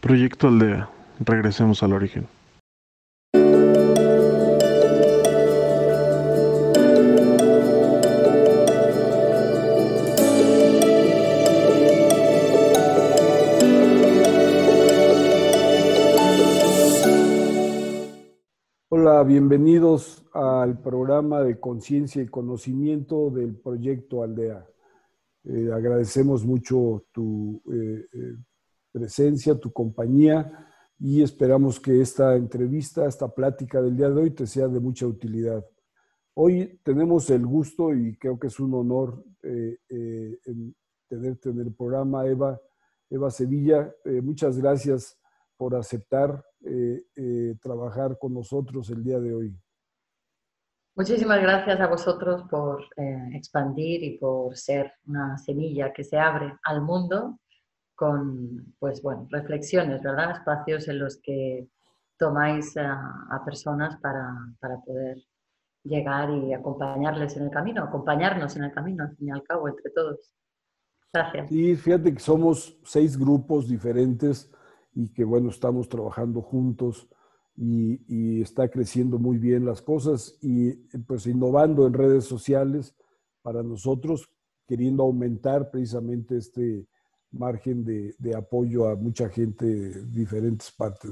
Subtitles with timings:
[0.00, 0.88] Proyecto Aldea.
[1.18, 2.28] Regresemos al origen.
[18.90, 24.64] Hola, bienvenidos al programa de conciencia y conocimiento del proyecto Aldea.
[25.42, 28.36] Eh, agradecemos mucho tu eh, eh,
[28.98, 30.66] presencia, tu compañía
[30.98, 35.06] y esperamos que esta entrevista, esta plática del día de hoy te sea de mucha
[35.06, 35.64] utilidad.
[36.34, 39.24] Hoy tenemos el gusto y creo que es un honor
[41.08, 42.60] tenerte en el programa, Eva,
[43.08, 43.92] Eva Sevilla.
[44.22, 45.16] muchas gracias
[45.56, 46.44] por aceptar
[47.60, 49.56] trabajar con nosotros el día de hoy.
[50.98, 56.52] Muchísimas gracias a vosotros por eh, expandir y por ser una semilla que se abre
[56.64, 57.38] al mundo
[57.98, 60.30] con, pues bueno, reflexiones, ¿verdad?
[60.30, 61.68] Espacios en los que
[62.16, 65.18] tomáis a, personas para, para, poder
[65.82, 69.66] llegar y acompañarles en el camino, acompañarnos en el camino, al fin y al cabo,
[69.66, 70.32] entre todos.
[71.12, 71.50] Gracias.
[71.50, 74.48] Y fíjate que somos seis grupos diferentes
[74.94, 77.08] y que, bueno, estamos trabajando juntos
[77.56, 80.74] y, está creciendo muy bien las cosas y
[81.08, 82.94] pues innovando en redes sociales
[83.42, 84.30] para nosotros,
[84.68, 86.86] queriendo aumentar precisamente este
[87.32, 91.10] margen de, apoyo a mucha gente de diferentes partes.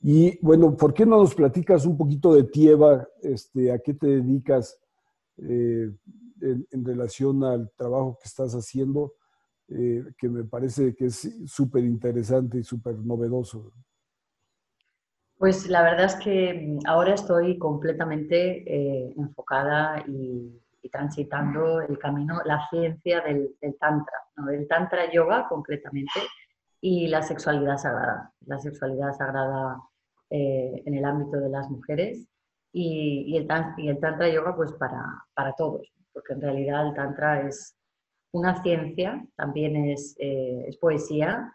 [0.00, 3.06] Y bueno, ¿por qué no nos platicas un poquito de Tieva?
[3.22, 4.78] Este, ¿A qué te dedicas
[5.38, 5.90] eh,
[6.40, 9.14] en, relación al trabajo que estás haciendo?
[9.68, 13.72] Eh, que me parece que es súper interesante y súper novedoso.
[15.38, 22.66] Pues la verdad es que ahora estoy completamente eh, enfocada y, transitando el camino, la
[22.70, 26.20] ciencia del, Tantra, del Tantra Yoga concretamente
[26.80, 28.32] y la sexualidad sagrada.
[28.46, 29.80] La sexualidad sagrada
[30.30, 32.28] eh, en el ámbito de las mujeres
[32.72, 33.48] y, el,
[33.78, 37.76] y el, Tantra Yoga pues para, para, todos, porque en realidad el Tantra es
[38.32, 41.52] una ciencia, también es, eh, es poesía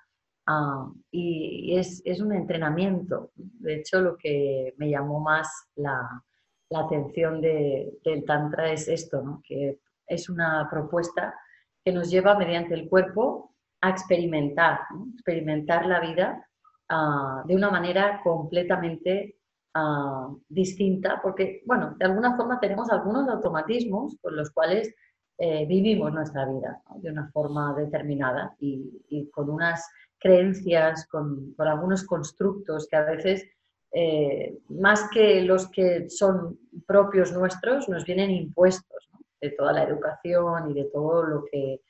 [0.47, 3.31] Ah, y es, es, un entrenamiento.
[3.35, 6.23] De hecho, lo que me llamó más la,
[6.71, 11.35] la atención de, del Tantra es esto, que es una propuesta
[11.83, 14.79] que nos lleva mediante el cuerpo a experimentar,
[15.13, 16.47] experimentar la vida
[16.89, 19.37] uh, de una manera completamente
[19.75, 24.93] uh, distinta, porque, bueno, de alguna forma tenemos algunos automatismos con los cuales
[25.37, 29.89] eh, vivimos nuestra vida de una forma determinada y con unas
[30.21, 33.49] creencias, con, algunos constructos que a veces,
[33.93, 39.09] eh, más que los que son propios nuestros, nos vienen impuestos
[39.39, 41.81] de toda la educación y de todo lo que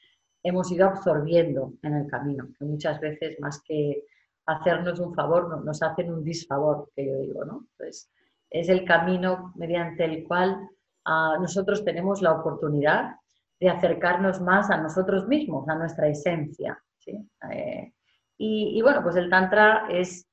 [0.44, 4.06] hemos ido absorbiendo en el camino, que muchas veces más que
[4.46, 7.68] hacernos un favor, nos hacen un disfavor, que yo digo, ¿no?
[7.78, 8.10] Pues
[8.50, 10.70] es el camino mediante el cual
[11.06, 13.16] ah, nosotros tenemos la oportunidad
[13.60, 16.84] de acercarnos más a nosotros mismos, a nuestra esencia.
[16.98, 17.30] ¿sí?
[17.52, 17.94] Eh,
[18.38, 20.28] y, bueno, pues el Tantra es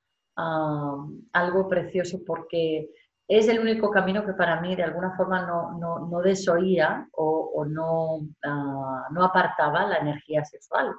[1.33, 2.91] algo precioso porque
[3.27, 7.65] es el único camino que para mí de alguna forma no, no, no desoía o,
[7.67, 10.95] no, ah, no apartaba la energía sexual.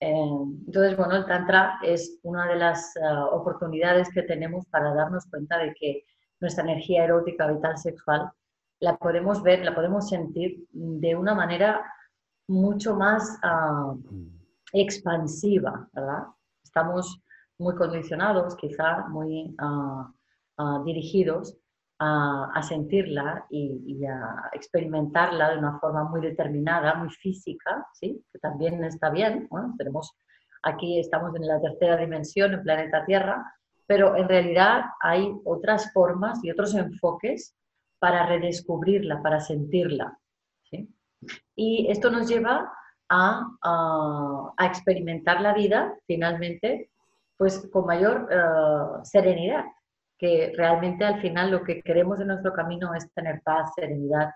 [0.00, 0.30] Eh,
[0.66, 5.58] entonces, bueno, el Tantra es una de las ah, oportunidades que tenemos para darnos cuenta
[5.58, 6.04] de que
[6.40, 8.30] nuestra energía erótica, vital, sexual,
[8.80, 11.82] la podemos ver, la podemos sentir de una manera
[12.48, 14.36] mucho más mm
[14.72, 16.24] expansiva, ¿verdad?
[16.62, 17.20] Estamos
[17.58, 20.12] muy condicionados, quizá muy ah,
[20.58, 21.56] ah, dirigidos
[21.98, 28.22] a, sentirla y, a experimentarla de una forma muy determinada, muy física, ¿sí?
[28.32, 29.48] que también está bien.
[29.78, 30.14] tenemos,
[30.62, 33.50] aquí estamos en la tercera dimensión, en planeta Tierra,
[33.86, 37.56] pero en realidad hay otras formas y otros enfoques
[37.98, 40.18] para redescubrirla, para sentirla.
[40.64, 40.88] ¿sí?
[41.54, 42.70] Y esto nos lleva
[43.08, 46.90] a, experimentar la vida finalmente
[47.36, 49.64] pues con mayor eh, serenidad,
[50.18, 54.30] que realmente al final lo que queremos en nuestro camino es tener paz, serenidad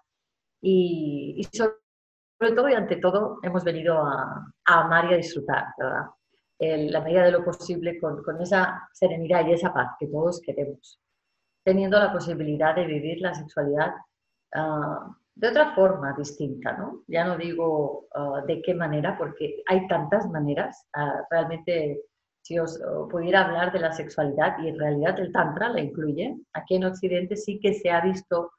[0.60, 6.06] y, sobre, todo y ante todo hemos venido a, amar y a disfrutar, ¿verdad?
[6.58, 11.00] En la medida de lo posible con, esa serenidad y esa paz que todos queremos,
[11.64, 13.94] teniendo la posibilidad de vivir la sexualidad
[14.54, 17.02] ah, de otra forma distinta, ¿no?
[17.06, 20.86] Ya no digo ah, de qué manera, porque hay tantas maneras.
[21.30, 22.02] Realmente,
[22.42, 26.76] si os pudiera hablar de la sexualidad, y en realidad el Tantra la incluye, aquí
[26.76, 28.52] en Occidente sí que se ha visto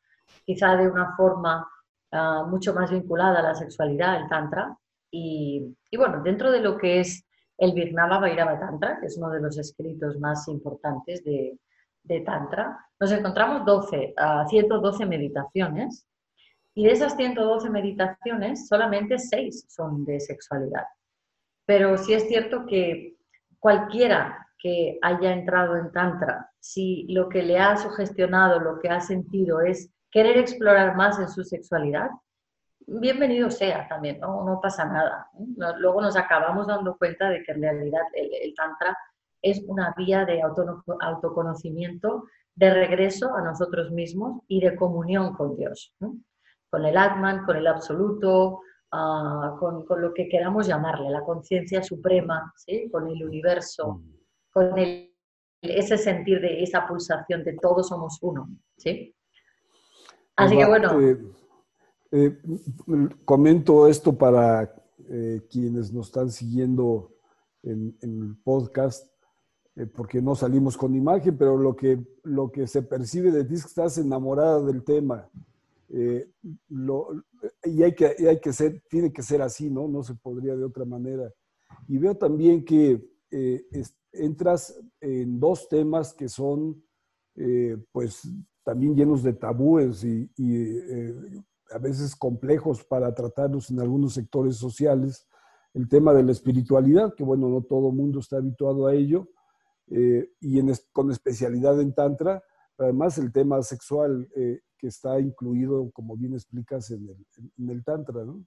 [0.46, 1.68] quizá de una forma
[2.12, 4.78] ah, mucho más vinculada a la sexualidad, el Tantra.
[5.14, 7.26] Y, bueno, dentro de lo que es
[7.58, 11.60] el Virnava Vairava Tantra, que es uno de los escritos más importantes de,
[12.04, 14.14] de Tantra, nos encontramos 12,
[14.48, 16.08] 112 meditaciones
[16.74, 20.86] y de esas 112 meditaciones solamente 6 son de sexualidad.
[21.66, 23.11] Pero sí es cierto que
[23.62, 29.00] cualquiera que haya entrado en Tantra, si lo que le ha sugestionado, lo que ha
[29.00, 32.10] sentido es querer explorar más en su sexualidad,
[32.88, 35.30] bienvenido sea también, no, no pasa nada.
[35.78, 38.98] Luego nos acabamos dando cuenta de que en realidad el, Tantra
[39.42, 42.26] es una vía de autoconocimiento,
[42.56, 47.68] de regreso a nosotros mismos y de comunión con Dios, con el Atman, con el
[47.68, 48.62] absoluto,
[48.92, 52.90] ah, con, con, lo que queramos llamarle, la conciencia suprema, ¿sí?
[52.92, 54.14] con el universo, mm.
[54.52, 55.12] con el,
[55.62, 58.50] ese sentir de esa pulsación de todos somos uno.
[58.78, 59.16] ¿sí?
[60.36, 61.00] Así que bueno.
[61.00, 61.18] Eh,
[62.12, 62.38] eh,
[63.24, 64.74] comento esto para
[65.10, 67.12] eh, quienes nos están siguiendo
[67.64, 69.08] en, el podcast,
[69.96, 73.64] porque no salimos con imagen, pero lo que, lo que se percibe de ti es
[73.64, 75.30] que estás enamorada del tema.
[75.94, 79.88] Y hay que, ser, tiene que ser así, ¿no?
[79.88, 81.32] No se podría de otra manera.
[81.88, 83.02] Y veo también que
[84.14, 86.84] entras en dos temas que son,
[87.92, 88.22] pues,
[88.64, 91.16] también llenos de tabúes y, eh,
[91.72, 95.28] a veces complejos para tratarlos en algunos sectores sociales.
[95.74, 99.30] El tema de la espiritualidad, que bueno, no todo mundo está habituado a ello,
[99.88, 100.62] eh, y
[100.92, 102.44] con especialidad en Tantra,
[102.82, 107.08] además el tema sexual eh, que está incluido, como bien explicas, en
[107.70, 108.44] el, Tantra, ¿no?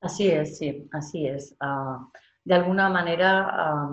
[0.00, 1.56] Así es, sí, así es.
[1.60, 2.06] Ah,
[2.44, 3.88] de alguna manera,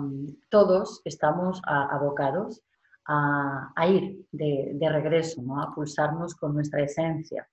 [0.48, 2.62] todos estamos abocados
[3.06, 5.60] a, ir de, regreso, ¿no?
[5.60, 7.48] a pulsarnos con nuestra esencia.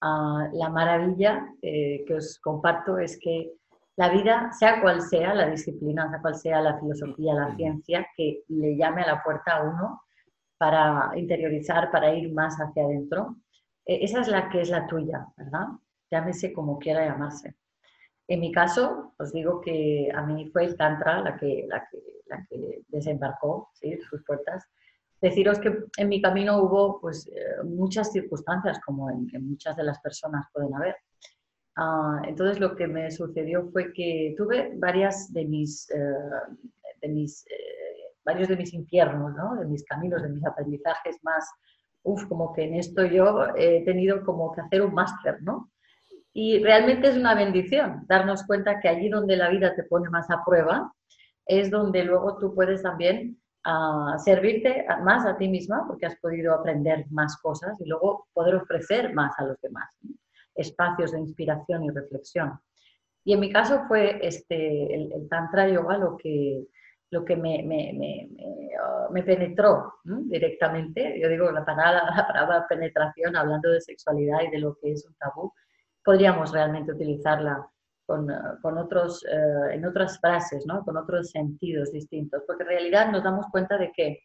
[0.00, 3.52] Ah, la maravilla eh, que os comparto es que
[3.96, 8.44] la vida, sea cual sea la disciplina, sea cual sea la filosofía, la ciencia, que
[8.46, 10.02] le llame a la puerta a uno
[10.58, 13.36] para interiorizar, para ir más hacia adentro,
[13.86, 15.66] eh, esa es la que es la tuya, ¿verdad?
[16.10, 17.54] Llámese como quiera llamarse.
[18.26, 21.98] En mi caso, os digo que a mí fue el Tantra la que, la que,
[22.26, 23.98] la que desembarcó ¿sí?
[24.10, 24.68] sus puertas
[25.20, 30.00] Deciros que en mi camino hubo pues, eh, muchas circunstancias, como en, muchas de las
[30.00, 30.96] personas pueden haber.
[31.76, 35.96] Ah, entonces lo que me sucedió fue que tuve varias de mis, eh,
[37.00, 37.87] de mis eh,
[38.28, 39.56] varios de mis infiernos, ¿no?
[39.56, 41.50] de mis caminos, de mis aprendizajes más,
[42.02, 45.70] uff, como que en esto yo he tenido como que hacer un máster, ¿no?
[46.34, 50.30] Y realmente es una bendición darnos cuenta que allí donde la vida te pone más
[50.30, 50.92] a prueba,
[51.46, 56.54] es donde luego tú puedes también a servirte más a ti misma porque has podido
[56.54, 59.88] aprender más cosas y luego poder ofrecer más a los demás,
[60.54, 62.60] espacios de inspiración y reflexión.
[63.24, 66.66] Y en mi caso fue este, el, Tantra Yoga lo que,
[67.10, 68.28] lo que me, me, me,
[69.10, 71.18] me penetró directamente.
[71.20, 75.06] Yo digo la palabra, la palabra penetración, hablando de sexualidad y de lo que es
[75.06, 75.52] un tabú,
[76.04, 77.66] podríamos realmente utilizarla
[78.06, 78.26] con,
[78.62, 80.82] con otros, eh, en otras frases, ¿no?
[80.82, 84.20] con otros sentidos distintos, porque en realidad nos damos cuenta de que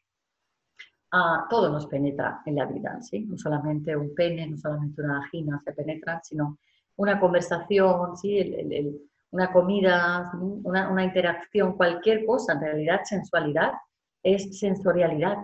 [1.12, 3.26] ah, todo nos penetra en la vida, ¿sí?
[3.26, 6.58] no solamente un pene, no solamente una vagina se penetra, sino
[6.96, 8.40] una conversación, ¿sí?
[8.40, 9.02] El,
[9.34, 10.32] una comida,
[10.64, 13.72] una, una, interacción, cualquier cosa, en realidad sensualidad
[14.22, 15.38] es sensorialidad.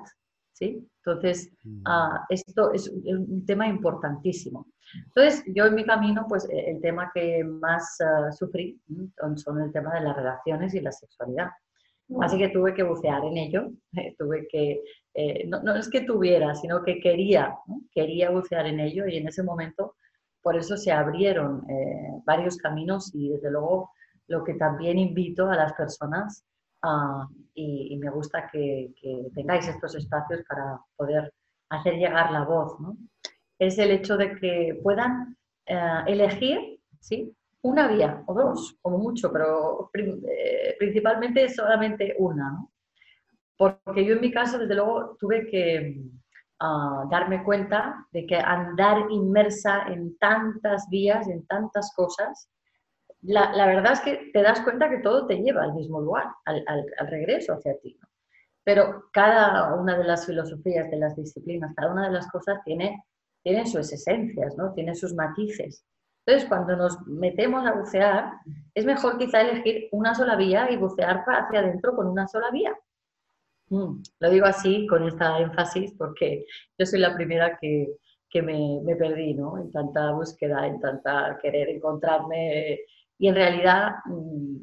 [0.53, 0.87] ¿sí?
[1.03, 1.81] Entonces, mm.
[1.85, 4.67] ah, esto es un tema importantísimo.
[5.07, 8.79] Entonces, yo en mi camino, pues e, el tema que más ah, sufrí
[9.35, 11.49] son el tema de las relaciones y la sexualidad.
[12.21, 13.71] Así que tuve que bucear en ello,
[14.17, 14.81] tuve que,
[15.15, 17.55] eh, no, es que tuviera, sino que quería,
[17.91, 19.95] quería bucear en ello y en ese momento,
[20.41, 23.91] por eso se abrieron eh, varios caminos y desde luego
[24.27, 26.43] lo que también invito a las personas
[26.83, 28.93] ah, y, me gusta que,
[29.35, 31.33] tengáis estos espacios para poder
[31.69, 32.95] hacer llegar la voz, ¿no?
[33.59, 37.35] es el hecho de que puedan eh, elegir ¿sí?
[37.61, 42.65] una vía o dos, como mucho, pero eh, principalmente solamente una.
[43.57, 46.01] Porque yo en mi caso, desde luego, tuve que
[46.59, 52.49] ah, darme cuenta de que andar inmersa en tantas vías, en tantas cosas,
[53.21, 56.63] la, verdad es que te das cuenta que todo te lleva al mismo lugar, al,
[57.09, 57.97] regreso hacia ti.
[58.63, 63.03] Pero cada una de las filosofías, de las disciplinas, cada una de las cosas tiene
[63.43, 64.73] tienen sus esencias, ¿no?
[64.73, 65.85] Tienen sus matices.
[66.25, 68.33] Entonces, cuando nos metemos a bucear,
[68.75, 72.77] es mejor quizá elegir una sola vía y bucear hacia adentro con una sola vía.
[73.69, 76.45] Mm, lo digo así, con esta énfasis, porque
[76.77, 77.87] yo soy la primera que,
[78.29, 79.57] que me, perdí, ¿no?
[79.57, 82.79] En tanta búsqueda, en tanta querer encontrarme.
[83.17, 84.57] Y en realidad, mm,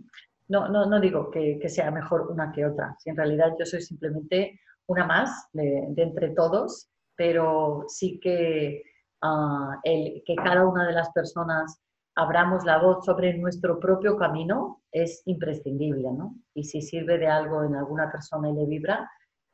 [0.49, 3.67] no, no, no digo que, que, sea mejor una que otra, si en realidad yo
[3.67, 8.83] soy simplemente una más de, entre todos, pero sí que,
[9.23, 11.81] uh, el, que cada una de las personas
[12.17, 16.35] abramos la voz sobre nuestro propio camino es imprescindible, ¿no?
[16.55, 19.11] Y si sirve de algo en alguna persona y le vibra,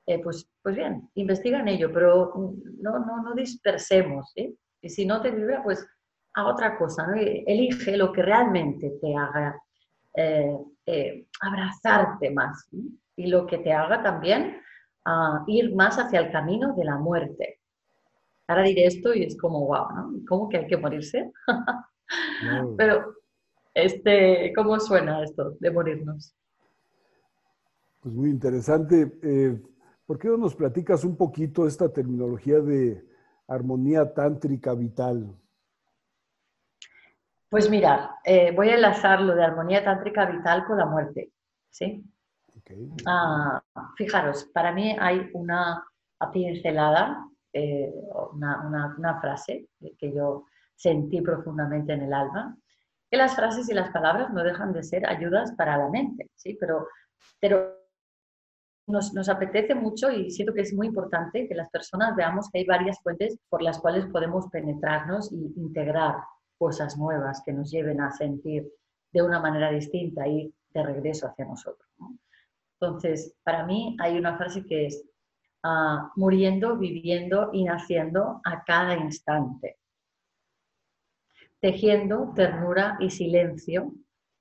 [0.06, 2.32] eh, pues, pues bien, investiga en ello, pero
[2.80, 4.56] no, no, no dispersemos, ¿sí?
[4.80, 5.86] Y si no te vibra, pues
[6.34, 7.14] a otra cosa, ¿no?
[7.16, 9.60] Elige lo que realmente te haga
[10.14, 12.68] eh, eh, abrazarte más
[13.16, 14.60] y lo que te haga también
[15.06, 17.60] uh, ir más hacia el camino de la muerte.
[18.46, 20.12] Ahora diré esto y es como, wow, ¿no?
[20.28, 21.32] ¿Cómo que hay que morirse?
[22.76, 23.14] Pero,
[23.74, 26.34] este, ¿cómo suena esto de morirnos?
[28.00, 29.12] Pues muy interesante.
[29.22, 29.60] Eh,
[30.06, 33.04] ¿Por qué no nos platicas un poquito esta terminología de
[33.46, 35.34] armonía tántrica vital?
[37.48, 41.32] Pues mira, eh, voy a enlazar lo de armonía tántrica vital con la muerte.
[41.72, 42.04] ¿sí?
[43.06, 43.62] Ah,
[43.96, 45.84] fijaros, para mí hay una
[46.32, 47.92] pincelada, eh,
[48.32, 50.46] una, una, frase que yo
[50.82, 52.56] sentí profundamente en el alma,
[53.08, 56.56] que las frases y las palabras no dejan de ser ayudas para la mente, ¿sí?
[56.58, 56.88] pero,
[57.40, 57.76] pero
[58.88, 62.58] nos, nos, apetece mucho y siento que es muy importante que las personas veamos que
[62.58, 66.16] hay varias fuentes por las cuales podemos penetrarnos e integrar
[66.58, 68.68] cosas nuevas que nos lleven a sentir
[69.12, 71.88] de una manera distinta y de regreso hacia nosotros.
[72.80, 75.04] Entonces, para mí hay una frase que es
[75.64, 79.76] uh, muriendo, viviendo y naciendo a cada instante.
[81.62, 83.92] Tejiendo ternura y silencio,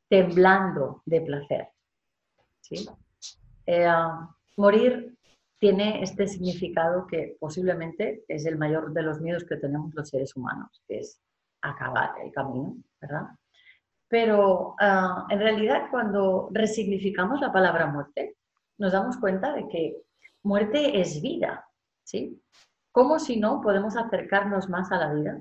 [0.09, 1.69] temblando de placer.
[2.59, 2.89] ¿Sí?
[3.67, 3.87] Eh,
[4.57, 5.15] morir
[5.59, 10.35] tiene este significado que posiblemente es el mayor de los miedos que tenemos los seres
[10.35, 11.21] humanos, que es
[11.61, 13.27] acabar el camino, ¿verdad?
[14.07, 18.35] Pero ah, en realidad cuando resignificamos la palabra muerte,
[18.79, 19.97] nos damos cuenta de que
[20.41, 21.63] muerte es vida,
[22.03, 22.41] ¿sí?
[22.91, 25.39] ¿Cómo si no podemos acercarnos más a la vida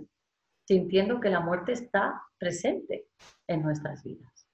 [0.71, 3.09] sintiendo que la muerte está presente
[3.49, 4.47] en nuestras vidas?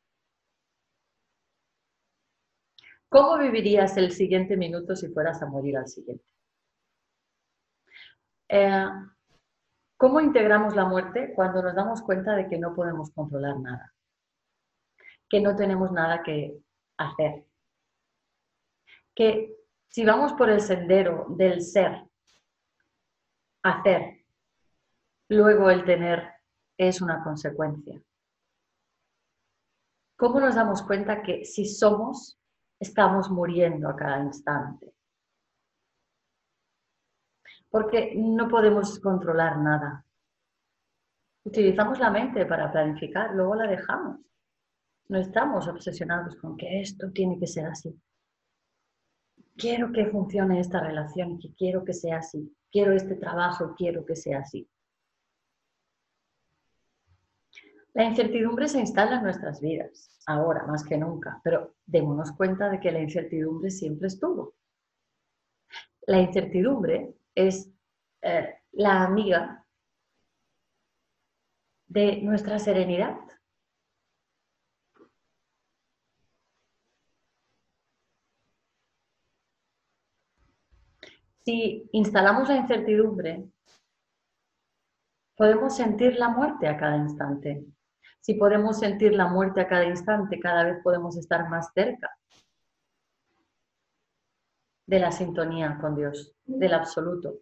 [3.11, 6.25] ¿Cómo vivirías el siguiente minuto si fueras a morir al siguiente?
[8.49, 8.88] Eh,
[9.99, 13.92] ¿Cómo integramos la muerte cuando nos damos cuenta de que no podemos controlar nada?
[15.28, 16.56] Que no tenemos nada que
[16.96, 17.44] hacer.
[19.14, 19.54] Que
[19.88, 22.08] si vamos por el sendero del ser,
[23.62, 24.15] hacer,
[25.28, 26.33] luego el tener
[26.76, 28.00] es una consecuencia.
[30.16, 32.38] ¿Cómo nos damos cuenta que si somos,
[32.80, 34.97] estamos muriendo a cada instante?
[37.76, 40.02] porque no podemos controlar nada.
[41.45, 44.21] Utilizamos la mente para planificar, luego la dejamos.
[45.09, 47.95] No estamos obsesionados con que esto tiene que ser así.
[49.56, 52.50] Quiero que funcione esta relación, que quiero que sea así.
[52.73, 54.66] Quiero este trabajo, quiero que sea así.
[57.97, 62.79] La incertidumbre se instala en nuestras vidas, ahora más que nunca, pero démonos cuenta de
[62.79, 64.55] que la incertidumbre siempre estuvo.
[66.03, 67.73] La incertidumbre es
[68.21, 69.65] eh, la amiga
[71.87, 73.17] de nuestra serenidad.
[81.47, 83.49] Si instalamos la incertidumbre,
[85.35, 87.65] podemos sentir la muerte a cada instante.
[88.26, 92.11] Si podemos sentir la muerte a cada instante, cada vez podemos estar más cerca
[94.85, 97.35] de la sintonía con Dios, del absoluto.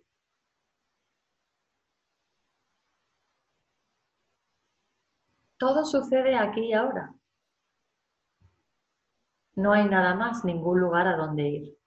[5.56, 7.14] Todo sucede aquí y ahora.
[9.54, 11.78] No hay nada más, ningún lugar a donde ir.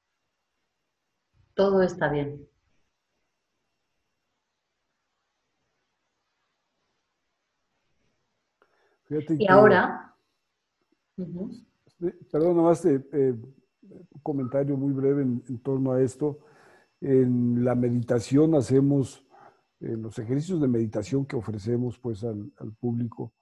[1.53, 2.46] Todo está bien.
[9.09, 10.15] Y ahora...
[12.29, 13.33] Perdón, nomás eh, eh,
[13.89, 16.39] un comentario muy breve en, torno a esto.
[17.01, 19.25] En la meditación hacemos,
[19.79, 23.33] en los ejercicios de meditación que ofrecemos pues al, público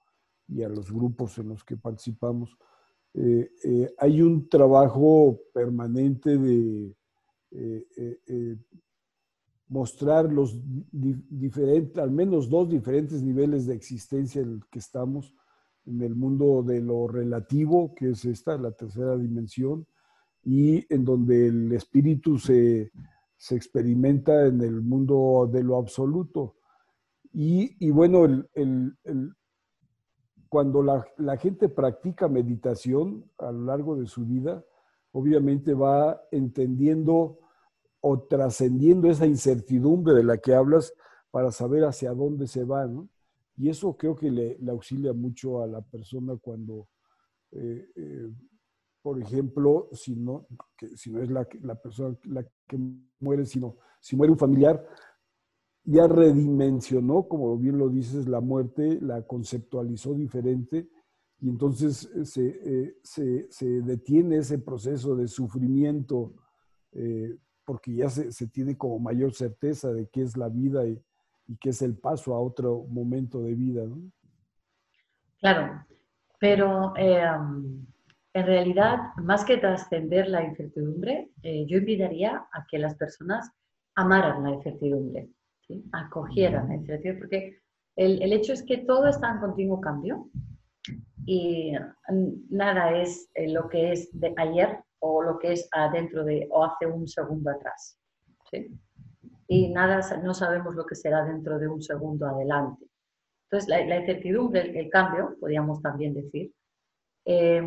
[0.48, 2.56] y a los grupos en los que participamos,
[3.14, 6.94] eh, eh, hay un trabajo permanente de
[7.50, 8.56] eh,
[9.68, 10.58] mostrar los
[10.92, 15.34] diferentes, al menos dos diferentes niveles de existencia en el que estamos,
[15.86, 19.86] en el mundo de lo relativo, que es esta, la tercera dimensión,
[20.42, 22.90] y en donde el espíritu se,
[23.50, 26.56] experimenta en el mundo de lo absoluto.
[27.32, 28.96] Y, bueno, el,
[30.48, 34.64] cuando la, gente practica meditación a lo largo de su vida,
[35.12, 37.38] obviamente va entendiendo
[38.00, 40.94] o trascendiendo esa incertidumbre de la que hablas
[41.30, 43.08] para saber hacia dónde se va, ¿no?
[43.56, 46.88] Y eso creo que le, auxilia mucho a la persona cuando,
[47.52, 48.30] eh, eh,
[49.02, 50.46] por ejemplo, si no,
[50.94, 52.78] si no es la, la, persona la que
[53.18, 54.86] muere, sino si muere un familiar,
[55.84, 60.90] ya redimensionó, como bien lo dices, la muerte, la conceptualizó diferente
[61.38, 66.34] y entonces eh, se, se, detiene ese proceso de sufrimiento
[67.64, 71.02] porque ya se, se, tiene como mayor certeza de qué es la vida y,
[71.46, 73.84] y qué es el paso a otro momento de vida.
[73.84, 74.10] ¿no?
[75.38, 75.84] Claro,
[76.38, 83.50] pero en realidad, más que trascender la incertidumbre, yo invitaría a que las personas
[83.94, 85.30] amaran la incertidumbre
[85.92, 87.58] acogieran la porque
[87.96, 90.28] el, el, hecho es que todo está en continuo cambio
[91.24, 91.72] y
[92.50, 96.64] nada es eh, lo que es de ayer o lo que es adentro de o
[96.64, 97.98] hace un segundo atrás.
[99.48, 102.86] Y nada, no sabemos lo que será dentro de un segundo adelante.
[103.44, 106.52] Entonces, la, incertidumbre, el, cambio, podríamos también decir,
[107.24, 107.62] eh,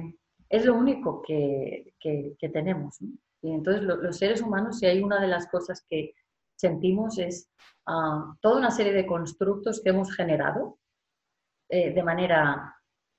[0.49, 2.97] es lo único que, que, tenemos.
[3.41, 6.13] Y entonces, los seres humanos, si hay una de las cosas que
[6.55, 7.49] sentimos es
[7.85, 10.77] ah, toda una serie de constructos que hemos generado
[11.69, 12.75] eh, de manera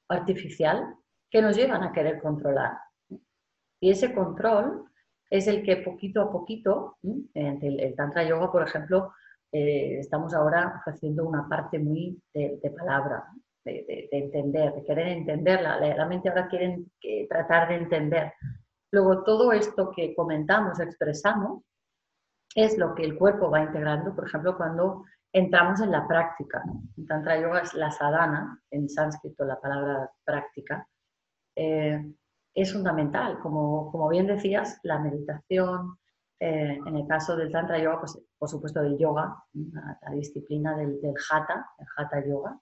[0.09, 0.95] artificial
[1.31, 2.77] que nos llevan a querer controlar.
[3.81, 4.90] Y ese control
[5.31, 9.15] es el que poquito a poquito, el, Tantra Yoga, por ejemplo,
[9.53, 13.25] eh, estamos ahora haciendo una parte muy de, palabra,
[13.65, 15.79] de, entender, de querer entenderla.
[15.79, 16.85] La, mente ahora quiere
[17.29, 18.33] tratar de entender.
[18.91, 21.63] Luego, todo esto que comentamos, expresamos,
[22.57, 26.63] es lo que el cuerpo va integrando, por ejemplo, cuando entramos en la práctica.
[26.97, 30.87] En Tantra Yoga es la sadhana, en sánscrito la palabra práctica,
[31.55, 32.05] eh,
[32.55, 33.39] es fundamental.
[33.41, 35.97] Como, como, bien decías, la meditación,
[36.39, 41.01] eh, en el caso del Tantra Yoga, pues, por supuesto del yoga, la, disciplina del,
[41.01, 42.59] del, Hatha, el Hatha Yoga,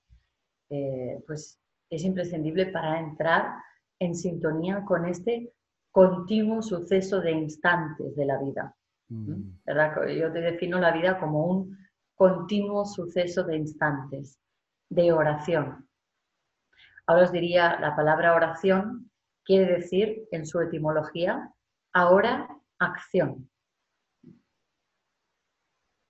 [0.71, 1.59] eh, pues
[1.91, 3.55] es imprescindible para entrar
[3.99, 5.53] en sintonía con este
[5.91, 8.75] continuo suceso de instantes de la vida.
[9.09, 9.61] Mm.
[9.65, 10.07] ¿verdad?
[10.09, 11.79] Yo te defino la vida como un
[12.15, 14.39] continuo suceso de instantes,
[14.91, 15.89] de oración.
[17.07, 19.08] Ahora os diría, la palabra oración
[19.49, 21.51] quiere decir en su etimología,
[21.95, 22.47] ahora
[22.79, 23.51] acción.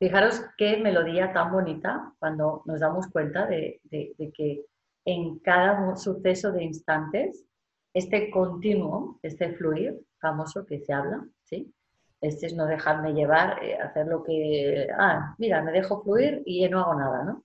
[0.00, 4.66] Fijaros qué melodía tan bonita cuando nos damos cuenta de, que
[5.04, 7.46] en cada suceso de instantes,
[7.94, 11.72] este continuo, este fluir famoso que se habla, ¿sí?
[12.20, 16.68] Este es no dejarme llevar, eh, hacer lo que, ah, mira, me dejo fluir y
[16.68, 17.44] no hago nada, ¿no?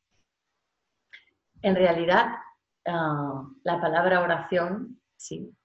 [1.62, 2.29] En realidad,
[2.86, 5.56] ah, la palabra oración, sí,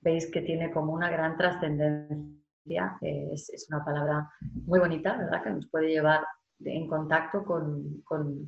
[0.00, 4.30] veis que tiene como una gran trascendencia, es, una palabra
[4.66, 5.42] muy bonita, ¿verdad?
[5.42, 6.24] Que nos puede llevar
[6.64, 8.02] en contacto con,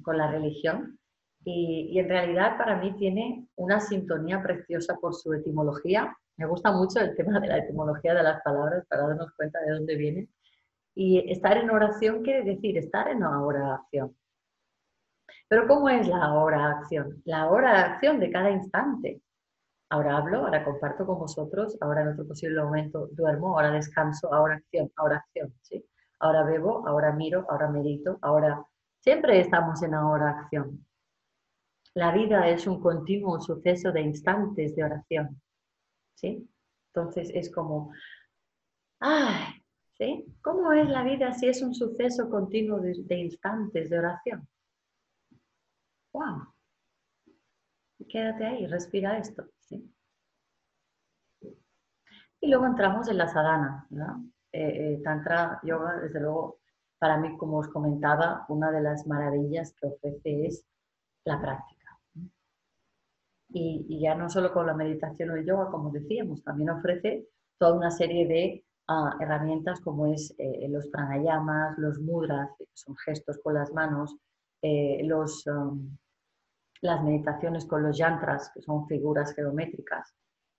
[0.07, 0.99] la religión.
[1.45, 6.73] Y, y, en realidad para mí tiene una sintonía preciosa por su etimología me gusta
[6.73, 10.29] mucho el tema de la etimología de las palabras para darnos cuenta de dónde vienen.
[10.95, 14.17] Y estar en oración quiere decir estar en oración.
[15.49, 17.23] Pero ¿cómo es la oración?
[17.25, 19.21] La oración de cada instante.
[19.93, 24.55] Ahora hablo, ahora comparto con vosotros, ahora en otro posible momento duermo, ahora descanso, ahora
[24.55, 25.53] acción, ahora acción.
[25.61, 25.85] ¿sí?
[26.19, 28.65] Ahora bebo, ahora miro, ahora medito, ahora...
[29.01, 30.87] Siempre estamos en oración.
[31.93, 35.43] La vida es un continuo suceso de instantes de oración.
[36.15, 36.49] ¿sí?
[36.95, 37.93] Entonces es como,
[38.99, 39.63] ¡ay!
[39.99, 40.25] ¿sí?
[40.41, 44.49] ¿Cómo es la vida si es un suceso continuo de, instantes de oración?
[46.15, 46.47] ¡Wow!
[48.09, 49.45] Quédate ahí, respira esto.
[52.43, 53.87] Y luego entramos en la sadhana.
[54.53, 56.59] Eh, eh, tantra Yoga, desde luego,
[56.99, 60.67] para mí, como os comentaba, una de las maravillas que ofrece es
[61.25, 62.01] la práctica.
[63.51, 67.29] Y, ya no solo con la meditación o el yoga, como decíamos, también ofrece
[67.59, 72.97] toda una serie de ah, herramientas como es eh, los pranayamas, los mudras, que son
[72.97, 74.17] gestos con las manos,
[74.63, 75.97] los, um,
[76.81, 80.15] las meditaciones con los yantras, que son figuras geométricas,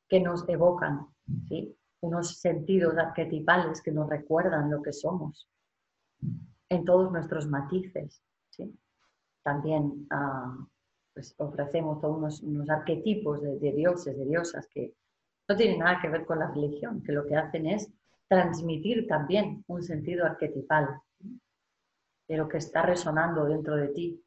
[0.10, 1.08] que nos evocan
[1.48, 1.76] ¿sí?
[2.02, 5.50] unos sentidos arquetipales que nos recuerdan lo que somos
[6.70, 8.22] en todos nuestros matices.
[8.50, 8.78] ¿sí?
[9.44, 10.66] También uh,
[11.14, 14.96] pues ofrecemos todos unos, arquetipos de, dioses, de diosas, que
[15.48, 17.92] no tienen nada que ver con la religión, que lo que hacen es
[18.28, 21.00] transmitir también un sentido arquetipal
[22.28, 24.24] de lo que está resonando dentro de ti.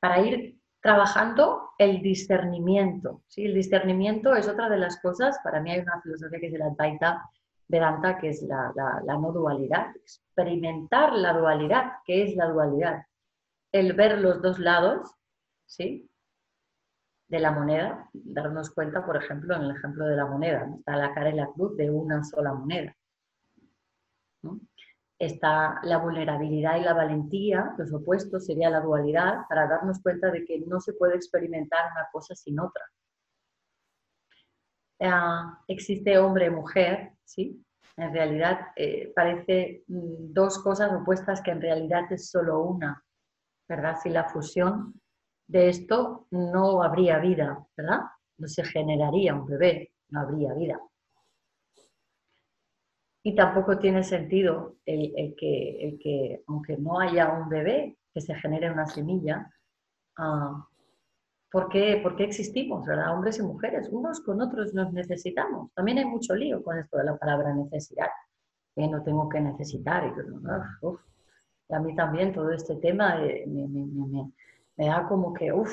[0.00, 3.22] Para ir trabajando el discernimiento.
[3.26, 3.46] ¿sí?
[3.46, 6.60] El discernimiento es otra de las cosas, para mí hay una filosofía que es el
[6.60, 7.24] Advaita
[7.68, 11.92] Vedanta, que es la, la no dualidad, experimentar la dualidad.
[12.04, 13.06] ¿Qué es la dualidad?
[13.72, 15.10] El ver los dos lados,
[15.64, 16.06] ¿sí?
[17.28, 21.14] de la moneda, darnos cuenta, por ejemplo, en el ejemplo de la moneda, está la
[21.14, 22.94] cara y la cruz de una sola moneda.
[25.18, 30.44] Está la vulnerabilidad y la valentía, los opuestos sería la dualidad, para darnos cuenta de
[30.44, 32.82] que no se puede experimentar una cosa sin otra.
[35.00, 37.64] Ah, existe hombre mujer, ¿sí?
[37.96, 43.04] En realidad eh, parece mm, dos cosas opuestas que en realidad es solo una,
[43.68, 43.96] ¿verdad?
[44.02, 44.94] Si la fusión
[45.46, 48.00] de esto no habría vida, ¿verdad?
[48.38, 50.80] No se generaría un bebé, no habría vida.
[53.26, 58.70] Y tampoco tiene sentido el, que, que, aunque no haya un bebé, que se genere
[58.70, 59.50] una semilla.
[60.18, 60.62] Uh,
[61.50, 63.14] ¿por, qué, existimos, verdad?
[63.14, 65.72] Hombres y mujeres, unos con otros nos necesitamos.
[65.72, 68.08] También hay mucho lío con esto de la palabra necesidad.
[68.76, 70.04] Que no tengo que necesitar.
[70.06, 73.66] Y, a mí también todo este tema eh, me,
[74.76, 75.72] me da como que, uff,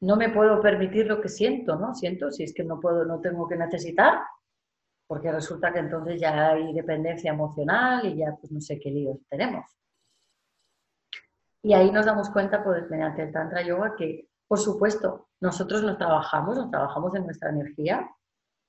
[0.00, 1.94] no me puedo permitir lo que siento, ¿no?
[1.94, 4.20] Siento, si es que no puedo, no tengo que necesitar,
[5.10, 9.18] porque resulta que entonces ya hay dependencia emocional y ya pues no sé qué líos
[9.28, 9.66] tenemos.
[11.64, 15.98] Y ahí nos damos cuenta, pues, mediante el Tantra Yoga, que, por supuesto, nosotros nos
[15.98, 18.08] trabajamos, nos trabajamos en nuestra energía,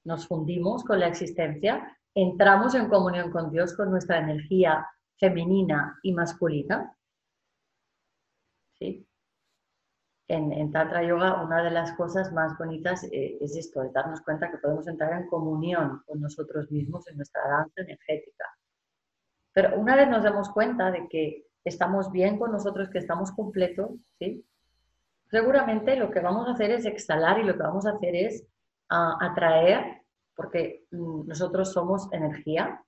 [0.04, 6.12] nos fundimos con la existencia, entramos en comunión con Dios con nuestra energía femenina y
[6.12, 6.98] masculina.
[8.80, 9.08] ¿Sí?
[10.32, 14.50] En, Tantra Yoga una de las cosas más bonitas eh, es esto, es darnos cuenta
[14.50, 18.46] que podemos entrar en comunión con nosotros mismos en nuestra danza energética.
[19.54, 23.92] Pero una vez nos damos cuenta de que estamos bien con nosotros, que estamos completos,
[24.20, 24.46] ¿sí?
[25.30, 28.48] seguramente lo que vamos a hacer es exhalar y lo que vamos a hacer es
[28.90, 30.02] ah, atraer,
[30.36, 32.82] porque mm, nosotros somos energía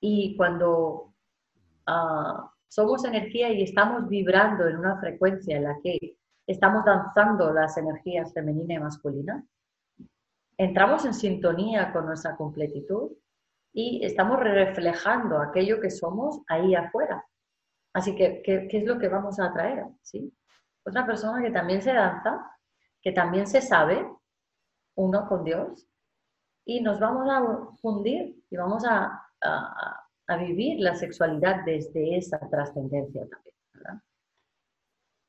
[0.00, 1.12] y cuando
[1.86, 6.16] ah, somos energía y estamos vibrando en una frecuencia en la que
[6.50, 9.44] estamos danzando las energías femenina y masculina,
[10.56, 13.12] entramos en sintonía con nuestra completitud
[13.72, 17.24] y estamos reflejando aquello que somos ahí afuera.
[17.92, 19.84] Así que, ¿qué, es lo que vamos a atraer?
[20.02, 20.32] ¿Sí?
[20.84, 22.50] Otra persona que también se danza,
[23.00, 24.06] que también se sabe,
[24.96, 25.86] uno con Dios,
[26.64, 33.22] y nos vamos a fundir y vamos a, a vivir la sexualidad desde esa trascendencia
[33.28, 33.54] también.
[33.72, 34.00] ¿verdad?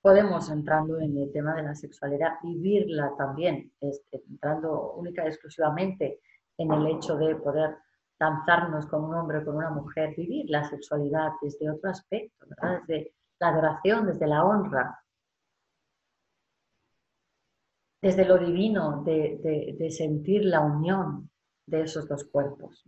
[0.01, 6.21] Podemos, entrando en el tema de la sexualidad, vivirla también, este, entrando única y exclusivamente
[6.57, 7.77] en el hecho de poder
[8.19, 12.45] danzarnos con un hombre o con una mujer, vivir la sexualidad desde otro aspecto,
[12.87, 14.99] desde la adoración, desde la honra,
[18.01, 21.29] desde lo divino, de, sentir la unión
[21.67, 22.83] de esos dos cuerpos.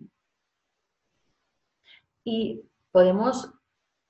[2.23, 3.51] Y podemos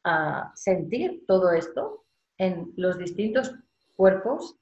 [0.03, 2.02] ah, sentir todo esto
[2.37, 3.55] en los distintos
[3.95, 4.57] cuerpos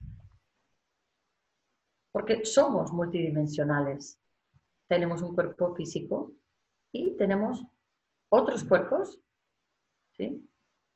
[2.12, 4.19] porque somos multidimensionales.
[4.88, 6.34] Tenemos un cuerpo físico
[6.91, 7.65] y tenemos
[8.29, 9.19] otros cuerpos,
[10.12, 10.47] ¿sí?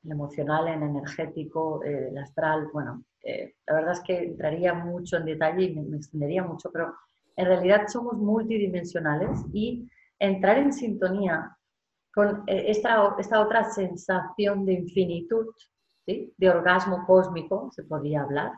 [0.04, 2.70] el emocional, el energético, el astral.
[2.72, 6.94] Bueno, eh, la verdad es que entraría mucho en detalle y me, extendería mucho, pero
[7.36, 11.58] en realidad somos multidimensionales y entrar en sintonía
[12.14, 15.48] con eh, esta, esta otra sensación de infinitud
[16.06, 18.52] de orgasmo cósmico, se podría hablar,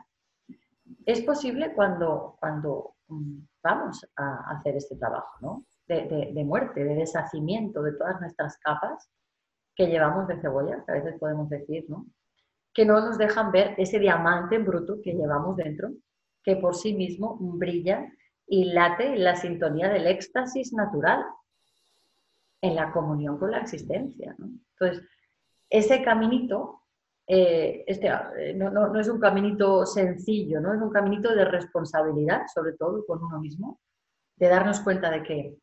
[1.06, 5.64] es posible cuando, cuando mm, vamos a hacer este trabajo, ¿no?
[5.86, 9.10] de, muerte, de deshacimiento de todas nuestras capas
[9.74, 12.06] que llevamos de cebolla, que a veces podemos decir, ¿no?
[12.74, 15.90] que no nos dejan ver ese diamante bruto que llevamos dentro,
[16.42, 18.06] que por sí mismo brilla
[18.46, 21.24] y late en la sintonía del éxtasis natural,
[22.60, 24.36] en la comunión con la existencia.
[24.38, 25.06] Entonces,
[25.70, 26.82] ese caminito
[27.30, 30.72] eh, este, eh, no, es un caminito sencillo, ¿no?
[30.72, 33.80] es un caminito de responsabilidad, sobre todo con uno mismo,
[34.36, 35.58] de darnos cuenta de que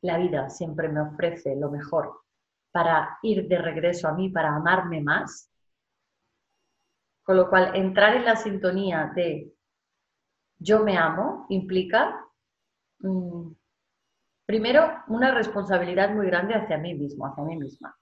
[0.00, 2.22] la vida siempre me ofrece lo mejor
[2.72, 5.48] para ir de regreso a mí, para amarme más.
[7.22, 9.52] Con lo cual, entrar en la sintonía de
[10.58, 12.26] yo me amo implica,
[12.98, 13.52] mm,
[14.46, 17.96] primero, una responsabilidad muy grande hacia mí mismo, hacia mí misma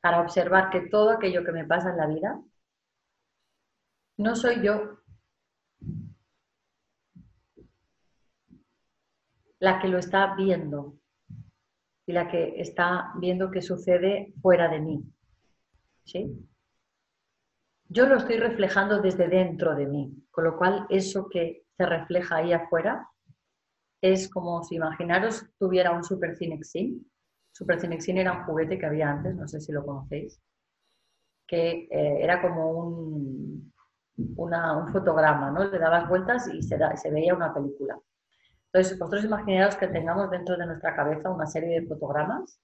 [0.00, 2.40] para observar que todo aquello que me pasa en la vida
[4.16, 4.98] no soy yo
[9.58, 10.98] la que lo está viendo
[12.06, 15.04] y la que está viendo qué sucede fuera de mí.
[16.04, 16.50] ¿Sí?
[17.90, 22.36] yo lo estoy reflejando desde dentro de mí, con lo cual eso que se refleja
[22.36, 23.08] ahí afuera
[24.00, 27.09] es como si imaginaros tuviera un Super Cinexin.
[27.52, 30.40] Super Cinexin era un juguete que había antes, no sé si lo conocéis,
[31.46, 33.72] que eh, era como un,
[34.16, 35.64] un fotograma, ¿no?
[35.64, 36.76] Le dabas vueltas y se,
[37.10, 37.98] veía una película.
[38.66, 42.60] Entonces, vosotros imaginaros que tengamos dentro de nuestra cabeza una serie de fotogramas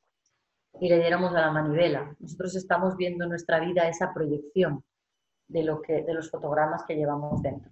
[0.81, 2.15] y le diéramos a la manivela.
[2.21, 4.85] Nosotros estamos viendo en nuestra vida esa proyección
[5.49, 7.71] de, lo que, de los fotogramas que llevamos dentro.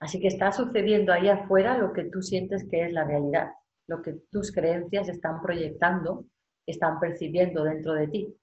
[0.00, 3.52] Así que está sucediendo ahí afuera lo que tú sientes que es la realidad,
[3.88, 6.26] lo que tus creencias están proyectando,
[6.66, 8.36] están percibiendo dentro de ti,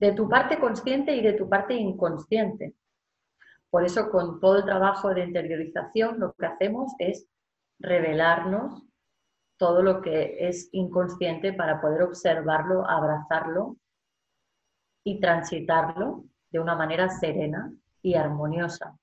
[0.00, 2.74] de tu parte consciente y de tu parte inconsciente.
[3.70, 7.26] Por eso con todo el trabajo de interiorización lo que hacemos es
[7.78, 8.82] revelarnos
[9.56, 13.76] todo lo que es inconsciente para poder observarlo, abrazarlo
[15.04, 18.98] y transitarlo de una manera serena y armoniosa.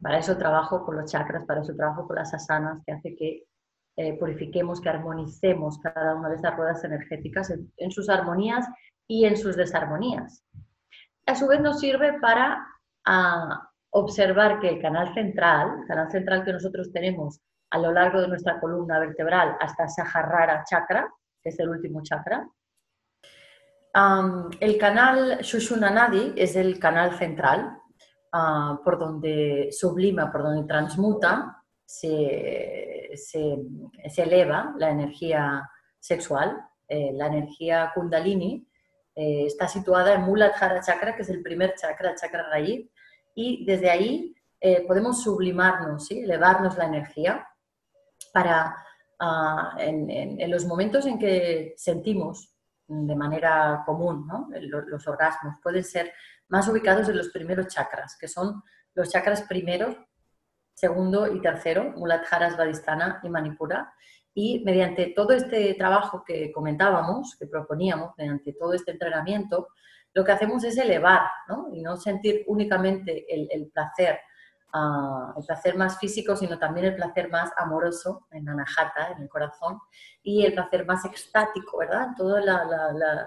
[0.00, 3.46] Para eso trabajo con los chakras, para eso trabajo con las asanas, que hace que
[3.96, 8.66] eh, purifiquemos, que armonicemos cada una de esas ruedas energéticas en, sus armonías
[9.06, 10.44] y en sus desarmonías.
[11.26, 12.66] A su vez nos sirve para
[13.04, 18.20] ah, observar que el canal central, el canal central que nosotros tenemos a lo largo
[18.20, 21.12] de nuestra columna vertebral hasta Saharrara chakra,
[21.44, 22.46] es el último chakra,
[24.60, 27.78] el canal Shushunanadi es el canal central
[28.32, 33.10] ah, por donde sublima, por donde transmuta, se,
[34.16, 35.68] eleva la energía
[35.98, 36.60] sexual.
[36.88, 38.66] Eh, la energía kundalini
[39.14, 42.90] eh, está situada en Muladhara chakra, que es el primer chakra, el chakra raíz,
[43.34, 47.46] y desde ahí eh, podemos sublimarnos, elevarnos la energía
[48.32, 48.76] para
[49.18, 52.52] ah, en los momentos en que sentimos
[52.92, 54.28] de manera común,
[54.60, 56.12] los, orgasmos pueden ser
[56.48, 58.62] más ubicados en los primeros chakras, que son
[58.94, 60.08] los chakras primero,
[60.74, 63.92] segundo y tercero, Muladhara, Svadhisthana y Manipura.
[64.34, 69.68] Y mediante todo este trabajo que comentábamos, que proponíamos, mediante todo este entrenamiento,
[70.14, 71.22] lo que hacemos es elevar
[71.72, 74.18] y no sentir únicamente el placer
[75.36, 79.78] el placer más físico, sino también el placer más amoroso en Anahata, en el corazón,
[80.22, 82.08] y el placer más extático, ¿verdad?
[82.16, 82.64] Toda la,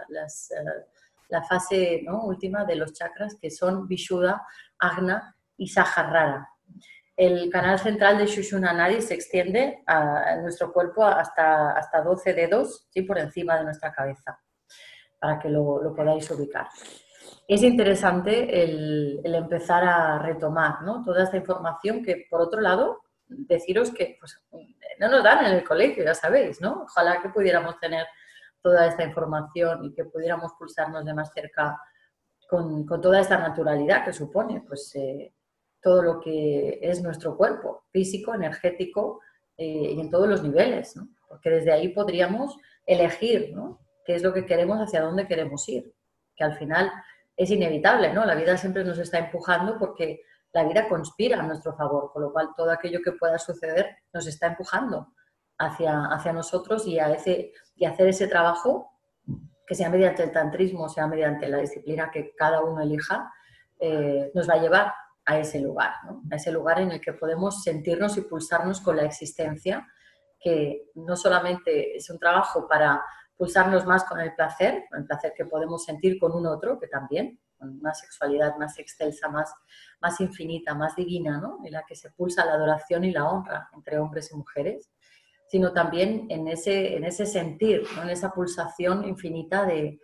[0.07, 4.45] la eh, fase última de los chakras que son Vishuddha,
[4.79, 6.49] Agna y Saharara.
[7.17, 13.03] El canal central de Shushunanari se extiende a, nuestro cuerpo hasta, hasta 12 dedos, ¿sí?
[13.03, 14.39] por encima de nuestra cabeza,
[15.19, 16.67] para que lo, podáis ubicar
[17.47, 24.17] es interesante el, empezar a retomar toda esta información que, por otro lado, deciros que
[24.19, 24.43] pues,
[24.99, 26.83] no nos dan en el colegio, ya sabéis, ¿no?
[26.83, 28.05] Ojalá que pudiéramos tener
[28.61, 31.79] toda esta información y que pudiéramos pulsarnos de más cerca
[32.49, 35.33] con, toda esta naturalidad que supone pues, eh,
[35.85, 39.21] todo lo que es nuestro cuerpo, físico, energético
[39.55, 40.99] eh, y en todos los niveles.
[41.29, 43.79] Porque desde ahí podríamos elegir ¿no?
[44.03, 45.93] qué es lo que queremos, hacia dónde queremos ir,
[46.35, 46.91] que al final
[47.37, 48.25] es inevitable, ¿no?
[48.25, 50.21] La vida siempre nos está empujando porque
[50.53, 54.25] la vida conspira a nuestro favor, con lo cual todo aquello que pueda suceder nos
[54.25, 55.13] está empujando
[55.59, 58.89] hacia, hacia nosotros y, a ese, y hacer ese trabajo,
[59.67, 63.31] que sea mediante el tantrismo, sea mediante la disciplina que cada uno elija,
[63.79, 64.93] eh, nos va a llevar
[65.25, 65.91] a ese lugar,
[66.31, 69.87] a ese lugar en el que podemos sentirnos y pulsarnos con la existencia,
[70.39, 73.03] que no solamente es un trabajo para
[73.35, 77.39] pulsarnos más con el placer, el placer que podemos sentir con un otro, que también,
[77.57, 79.53] con una sexualidad más excelsa, más,
[79.99, 81.59] más infinita, más divina, ¿no?
[81.65, 84.91] en la que se pulsa la adoración y la honra entre hombres y mujeres,
[85.47, 89.99] sino también en ese, en ese sentir, en esa pulsación infinita de,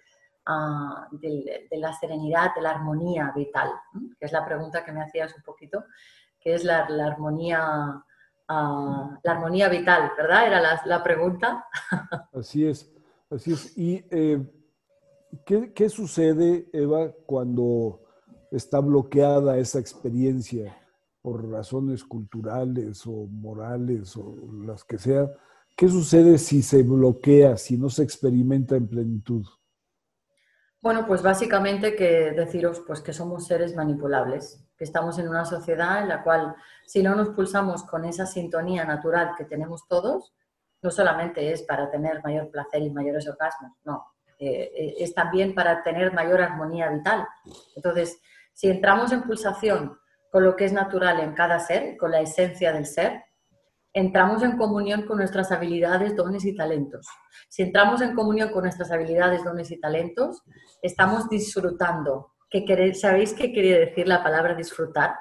[0.46, 3.70] ah, de, la serenidad, de la armonía vital,
[4.20, 5.86] que es la pregunta que me hacías un poquito,
[6.40, 8.04] que es la, armonía.
[8.48, 10.48] Ah, la armonía vital, ¿verdad?
[10.48, 11.66] Era la, la pregunta.
[12.34, 12.92] Así es.
[13.30, 13.78] Así es.
[13.78, 14.46] ¿Y eh,
[15.46, 18.02] ¿qué, sucede, Eva, cuando
[18.52, 20.78] está bloqueada esa experiencia
[21.22, 25.32] por razones culturales o morales o las que sea?
[25.78, 29.46] ¿Qué sucede si se bloquea, si no se experimenta en plenitud?
[30.82, 36.02] Bueno, pues básicamente que deciros pues que somos seres manipulables, que estamos en una sociedad
[36.02, 36.56] en la cual
[36.88, 40.34] si no nos pulsamos con esa sintonía natural que tenemos todos,
[40.82, 44.08] no solamente es para tener mayor placer y mayores orgasmos, no,
[44.40, 47.28] eh, eh, es también para tener mayor armonía vital.
[47.76, 48.20] Entonces,
[48.52, 50.00] si entramos en pulsación
[50.32, 53.24] con lo que es natural en cada ser, con la esencia del ser,
[53.94, 57.08] entramos en comunión con nuestras habilidades, dones y talentos.
[57.50, 60.44] Si entramos en comunión con nuestras habilidades, dones y talentos,
[60.82, 62.34] estamos disfrutando.
[62.50, 65.16] ¿Qué ¿Sabéis qué quiere decir la palabra disfrutar?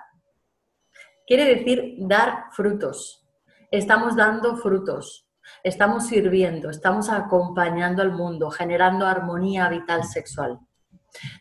[1.26, 3.26] Quiere decir dar frutos.
[3.70, 5.26] Estamos dando frutos.
[5.64, 10.58] Estamos sirviendo, estamos acompañando al mundo, generando armonía vital sexual.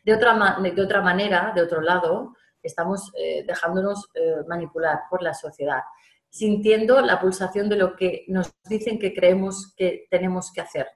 [0.03, 5.33] De otra, de otra manera, de otro lado, estamos eh, dejándonos eh, manipular por la
[5.33, 5.81] sociedad
[6.29, 10.87] sintiendo la pulsación de lo que nos dicen que creemos que tenemos que hacer,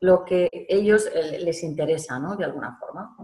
[0.00, 2.36] lo que ellos eh, les interesa, ¿no?
[2.36, 3.16] De alguna forma.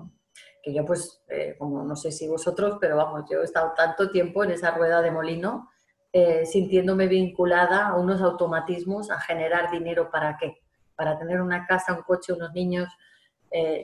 [0.62, 4.10] Que yo, pues, eh, como no sé si vosotros, pero vamos, yo he estado tanto
[4.10, 5.70] tiempo en esa rueda de molino,
[6.12, 10.62] eh, sintiéndome vinculada a unos automatismos, a generar dinero para qué?
[10.94, 12.88] Para tener una casa, un coche, unos niños.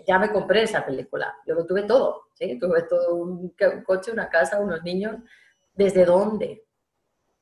[0.06, 2.58] ya me compré esa película, yo lo tuve todo, ¿sí?
[2.58, 5.16] Tuve todo un coche, una casa, unos niños.
[5.74, 6.67] ¿Desde dónde?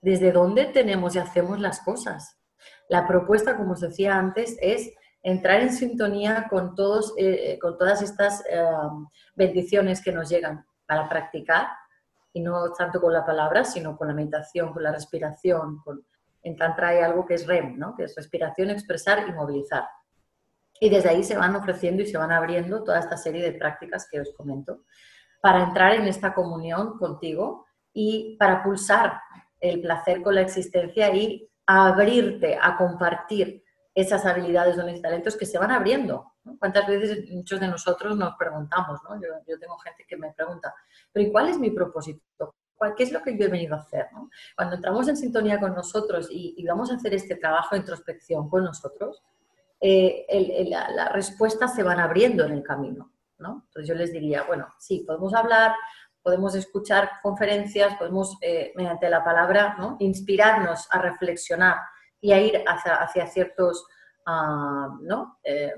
[0.00, 2.38] Desde dónde tenemos y hacemos las cosas.
[2.88, 8.02] La propuesta, como os decía antes, es entrar en sintonía con, todos, eh, con todas
[8.02, 8.64] estas eh,
[9.35, 11.66] bendiciones que nos llegan para practicar,
[12.37, 15.80] y no tanto con la palabra, sino con la meditación, con la respiración.
[15.82, 16.04] Con...
[16.42, 17.96] En Tantra hay algo que es REM, ¿no?
[17.96, 19.88] que es respiración, expresar y movilizar.
[20.78, 24.06] Y desde ahí se van ofreciendo y se van abriendo toda esta serie de prácticas
[24.11, 24.82] que os comento
[25.40, 29.18] para entrar en esta comunión contigo y para pulsar
[29.60, 33.62] el placer con la existencia y abrirte a compartir
[33.94, 36.34] esas habilidades, dones y talentos que se van abriendo.
[36.58, 39.00] ¿Cuántas veces muchos de nosotros nos preguntamos?
[39.04, 39.18] ¿no?
[39.20, 40.74] Yo, tengo gente que me pregunta,
[41.10, 42.54] ¿pero ¿y cuál es mi propósito?
[42.94, 44.06] ¿Qué es lo que yo he venido a hacer?
[44.54, 48.64] Cuando entramos en sintonía con nosotros y, vamos a hacer este trabajo de introspección con
[48.64, 49.22] nosotros,
[49.80, 53.12] eh, las respuestas se van abriendo en el camino.
[53.38, 53.64] ¿no?
[53.66, 55.74] Entonces yo les diría, bueno, sí, podemos hablar,
[56.26, 61.76] podemos escuchar conferencias, podemos, eh, mediante la palabra, inspirarnos a reflexionar
[62.20, 63.86] y a ir hacia, ciertos
[64.26, 64.88] ah,
[65.44, 65.72] eh,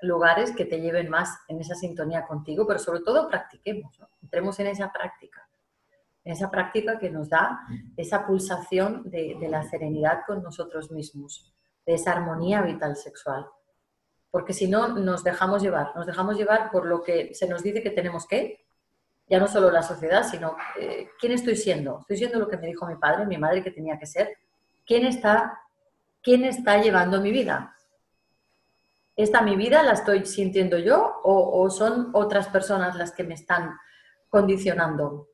[0.00, 4.68] lugares que te lleven más en esa sintonía contigo, pero sobre todo practiquemos, entremos en
[4.68, 5.46] esa práctica,
[6.24, 7.60] en esa práctica que nos da
[7.94, 13.46] esa pulsación de, de la serenidad con nosotros mismos, de esa armonía vital sexual.
[14.30, 17.82] Porque si no, nos dejamos llevar, nos dejamos llevar por lo que se nos dice
[17.82, 18.64] que tenemos que,
[19.30, 22.00] ya no solo la sociedad, sino eh, quién estoy siendo.
[22.00, 24.36] Estoy siendo lo que me dijo mi padre, mi madre que tenía que ser.
[24.84, 25.56] ¿Quién está,
[26.20, 27.76] quién está llevando mi vida?
[29.14, 33.34] ¿Esta mi vida la estoy sintiendo yo o, o son otras personas las que me
[33.34, 33.78] están
[34.28, 35.28] condicionando?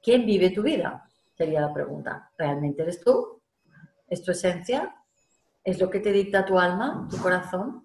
[0.00, 1.04] ¿Quién vive tu vida?
[1.36, 2.30] Sería la pregunta.
[2.38, 3.42] ¿Realmente eres tú?
[4.06, 4.94] ¿Es tu esencia?
[5.64, 7.84] ¿Es lo que te dicta tu alma, tu corazón?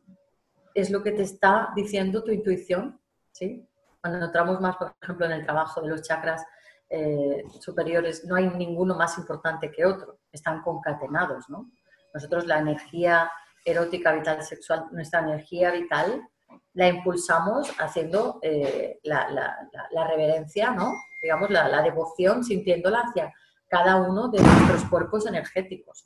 [0.76, 3.00] ¿Es lo que te está diciendo tu intuición?
[3.32, 3.68] ¿Sí?
[4.02, 6.46] Cuando entramos más, por ejemplo, en el trabajo de los chakras
[6.90, 11.70] eh, superiores, no hay ninguno más importante que otro, están concatenados, ¿no?
[12.14, 13.30] Nosotros la energía
[13.66, 16.22] erótica, vital, sexual, nuestra energía vital,
[16.74, 20.94] la impulsamos haciendo eh, la, reverencia, ¿no?
[21.22, 23.34] Digamos, la, devoción, sintiéndola hacia
[23.68, 26.06] cada uno de nuestros cuerpos energéticos,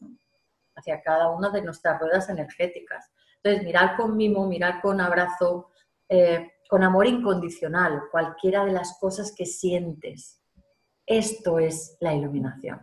[0.76, 3.12] hacia cada una de nuestras ruedas energéticas.
[3.36, 5.70] Entonces, mirar con mimo, mirar con abrazo,
[6.10, 10.42] eh, con amor incondicional, cualquiera de las cosas que sientes.
[11.06, 12.80] Esto es la iluminación.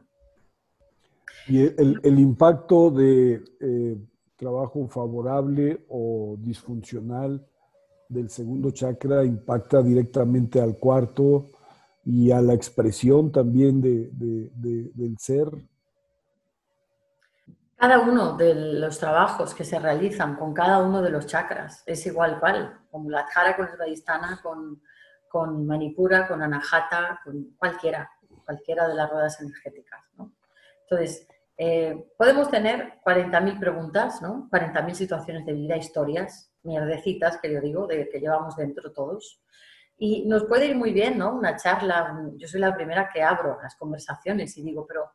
[1.46, 3.96] Y el, impacto de eh,
[4.36, 7.48] trabajo favorable o disfuncional
[8.10, 11.48] del segundo chakra impacta directamente al cuarto
[12.04, 15.48] y a la expresión también del ser
[17.78, 22.04] cada uno de los trabajos que se realizan con cada uno de los chakras es
[22.06, 24.82] igual cual, como la Adhara con Svadhisthana, con,
[25.28, 28.10] con Manipura, con Anahata, con cualquiera,
[28.44, 30.00] cualquiera de las ruedas energéticas.
[30.82, 34.48] Entonces, eh, podemos tener 40.000 preguntas, ¿no?
[34.50, 39.40] 40.000 situaciones de vida, historias, mierdecitas que yo digo, de que llevamos dentro todos.
[39.96, 41.32] Y nos puede ir muy bien, ¿no?
[41.32, 45.12] Una charla, yo soy la primera que abro las conversaciones y digo, pero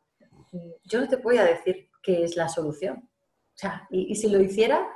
[0.52, 2.98] mm, yo no te voy a decir que es la solución.
[2.98, 4.86] O sea, y, si lo hiciera,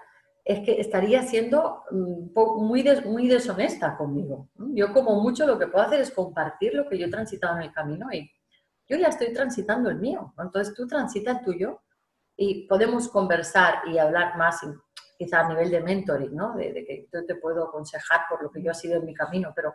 [0.45, 4.51] es que estaría siendo mm, muy, muy deshonesta conmigo.
[4.75, 7.63] Yo como mucho lo que puedo hacer es compartir lo que yo he transitado en
[7.63, 8.31] el camino y
[8.89, 10.35] yo ya estoy transitando el mío.
[10.39, 11.81] Entonces tú transita el tuyo
[12.37, 14.61] y podemos conversar y hablar más,
[15.17, 16.55] quizá a nivel de mentoring, ¿no?
[16.55, 19.53] de, que yo te puedo aconsejar por lo que yo ha sido en mi camino,
[19.55, 19.75] pero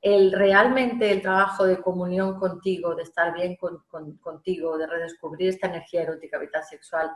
[0.00, 3.56] el realmente el trabajo de comunión contigo, de estar bien
[4.20, 7.10] contigo, de redescubrir esta energía erótica, vital, sexual,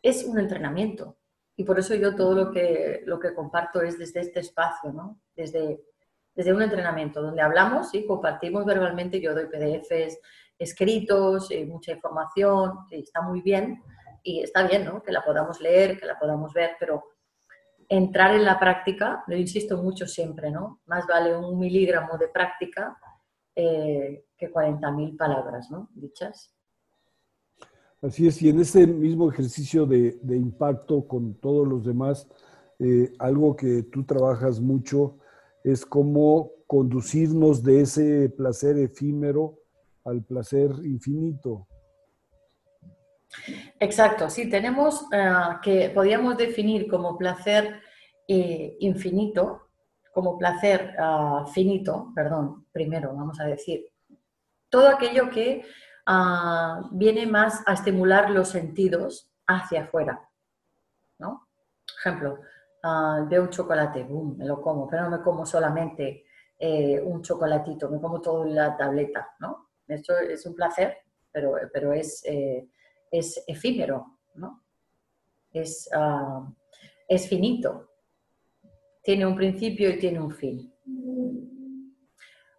[0.00, 1.16] es un entrenamiento.
[1.56, 5.20] Y por eso yo todo lo que, lo que comparto es desde este espacio, ¿no?
[5.36, 5.82] desde,
[6.34, 10.18] desde un entrenamiento donde hablamos y compartimos verbalmente, yo doy PDFs,
[10.58, 13.82] escritos, y mucha información, está muy bien
[14.22, 15.02] y está bien, ¿no?
[15.02, 17.11] Que la podamos leer, que la podamos ver, pero
[17.92, 20.80] entrar en la práctica, lo insisto mucho siempre, ¿no?
[20.86, 22.96] Más vale un miligramo de práctica
[23.54, 25.90] eh, que 40.000 palabras, ¿no?
[25.94, 26.54] Dichas.
[28.00, 32.26] Así es, y en ese mismo ejercicio de, impacto con todos los demás,
[32.78, 35.18] eh, algo que tú trabajas mucho
[35.62, 39.58] es cómo conducirnos de ese placer efímero
[40.04, 41.68] al placer infinito.
[43.80, 47.80] Exacto, sí, tenemos eh, que podríamos definir como placer
[48.28, 49.68] eh, infinito,
[50.12, 53.86] como placer ah, finito, perdón, primero vamos a decir,
[54.68, 55.64] todo aquello que
[56.90, 60.28] viene más a estimular los sentidos hacia afuera,
[61.18, 61.48] ¿no?
[61.98, 62.40] Ejemplo,
[63.28, 66.24] veo un chocolate, boom, me lo como, pero no me como solamente
[66.58, 69.70] eh, un chocolatito, me como toda la tableta, ¿no?
[69.86, 70.96] Esto es un placer,
[71.30, 72.24] pero, pero es
[73.12, 74.64] es efímero, ¿no?
[75.52, 76.50] Es, ah,
[77.06, 77.90] es finito.
[79.02, 80.74] Tiene un principio y tiene un fin.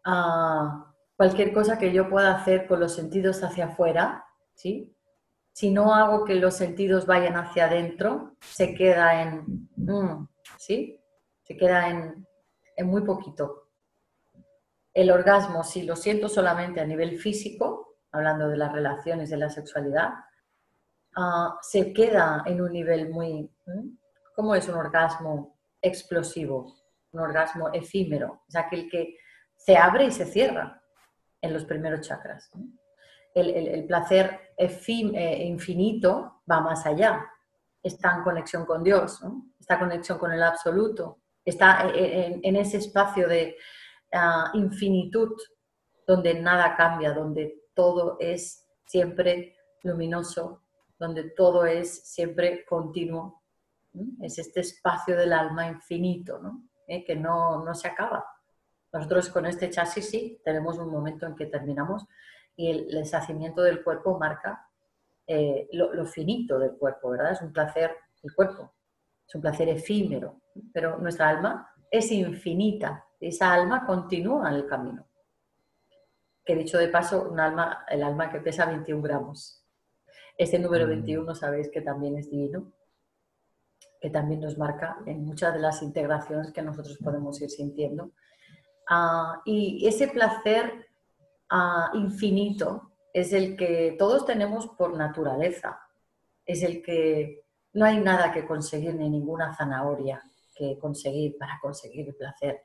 [0.05, 4.95] Ah, cualquier cosa que yo pueda hacer con los sentidos hacia afuera, ¿sí?
[5.51, 10.27] Si no hago que los sentidos vayan hacia adentro, se queda en, mm,
[10.57, 10.99] ¿sí?
[11.41, 12.27] Se queda en,
[12.75, 13.69] en muy poquito.
[14.93, 19.49] El orgasmo, si lo siento solamente a nivel físico, hablando de las relaciones, de la
[19.49, 20.09] sexualidad,
[21.15, 23.49] Ah, se queda en un nivel muy...
[24.35, 26.75] ¿Cómo es un orgasmo explosivo?
[27.11, 28.43] Un orgasmo efímero.
[28.47, 29.17] Es aquel que
[29.55, 30.81] se abre y se cierra
[31.41, 32.49] en los primeros chakras.
[33.35, 37.25] El, placer eh, infinito va más allá.
[37.81, 39.21] Está en conexión con Dios,
[39.59, 43.57] está en conexión con el absoluto, está en, ese espacio de
[44.13, 45.31] ah, infinitud
[46.07, 50.62] donde nada cambia, donde todo es siempre luminoso,
[51.03, 53.43] donde todo es siempre continuo.
[54.21, 56.39] Es este espacio del alma infinito,
[56.87, 57.03] ¿Eh?
[57.03, 58.25] que no, no, se acaba.
[58.93, 62.05] Nosotros con este chasis sí tenemos un momento en que terminamos
[62.55, 64.69] y el deshacimiento del cuerpo marca
[65.27, 67.33] eh, lo, finito del cuerpo, ¿verdad?
[67.33, 67.91] Es un placer,
[68.21, 68.73] el cuerpo,
[69.27, 70.41] es un placer efímero,
[70.73, 75.05] pero nuestra alma es infinita, esa alma continúa en el camino.
[76.45, 79.62] Que dicho de paso, un alma, el alma que pesa 21 gramos.
[80.37, 81.35] Este número 21 mm.
[81.35, 82.71] sabéis que también es divino,
[84.01, 88.11] que también nos marca en muchas de las integraciones que nosotros podemos ir sintiendo.
[88.89, 90.87] Ah, y ese placer
[91.49, 95.79] ah, infinito es el que todos tenemos por naturaleza,
[96.45, 100.21] es el que no hay nada que conseguir ni ninguna zanahoria
[100.55, 102.61] que conseguir para conseguir el placer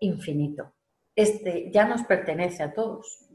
[0.00, 0.72] infinito.
[1.14, 3.26] Este ya nos pertenece a todos.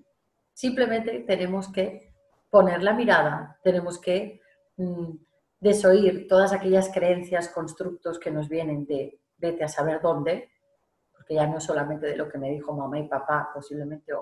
[0.53, 2.10] Simplemente tenemos que
[2.51, 4.41] poner la mirada, tenemos que
[4.77, 5.15] mm,
[5.59, 10.51] desoír todas aquellas creencias, constructos que nos vienen de vete a saber dónde,
[11.11, 14.13] porque ya no es solamente de lo que me dijo mamá y papá, posiblemente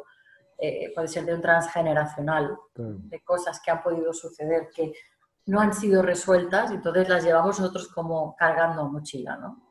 [0.57, 4.93] eh, puede ser de un transgeneracional, de cosas que han podido suceder que
[5.47, 9.69] no han sido resueltas entonces las llevamos nosotros como cargando a mochila, ¿no?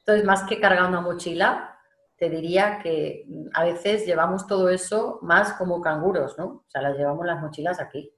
[0.00, 1.75] Entonces, más que cargando a mochila,
[2.16, 6.46] te diría que mm, a veces llevamos todo eso más como canguros, ¿no?
[6.46, 8.12] O sea, las llevamos las mochilas aquí,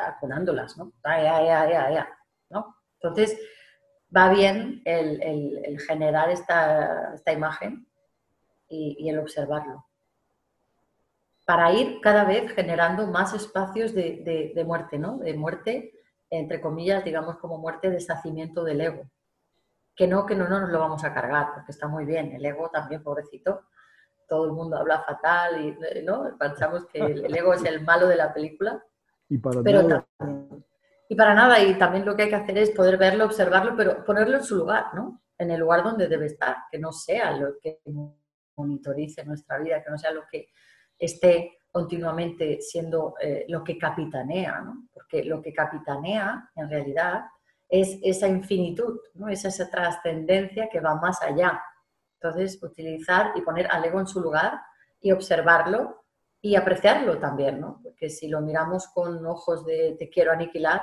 [0.00, 0.92] acunándolas, ¿no?
[2.50, 2.76] ¿no?
[3.00, 3.38] Entonces,
[4.14, 7.86] va bien el, generar esta, imagen
[8.68, 9.86] y, el observarlo.
[11.46, 15.18] Para ir cada vez generando más espacios de, de muerte, ¿no?
[15.18, 15.92] De muerte,
[16.30, 19.04] entre comillas, digamos como muerte, deshacimiento del ego
[19.94, 22.32] que no, que no, no nos lo vamos a cargar, porque está muy bien.
[22.32, 23.66] El ego también, pobrecito,
[24.28, 26.36] todo el mundo habla fatal y ¿no?
[26.38, 28.82] pensamos que el ego es el malo de la película.
[29.28, 30.06] Y para pero nada.
[31.08, 34.04] y para nada, y también lo que hay que hacer es poder verlo, observarlo, pero
[34.04, 35.22] ponerlo en su lugar, ¿no?
[35.38, 37.80] En el lugar donde debe estar, que no sea lo que
[38.56, 40.48] monitorice nuestra vida, que no sea lo que
[40.98, 44.88] esté continuamente siendo eh, lo que capitanea, ¿no?
[44.92, 47.24] Porque lo que capitanea, en realidad,
[47.68, 49.00] es esa infinitud,
[49.30, 51.62] es esa trascendencia que va más allá.
[52.20, 54.60] Entonces, utilizar y poner al ego en su lugar
[55.00, 56.04] y observarlo
[56.40, 57.80] y apreciarlo también, ¿no?
[57.82, 60.82] Porque si lo miramos con ojos de te quiero aniquilar,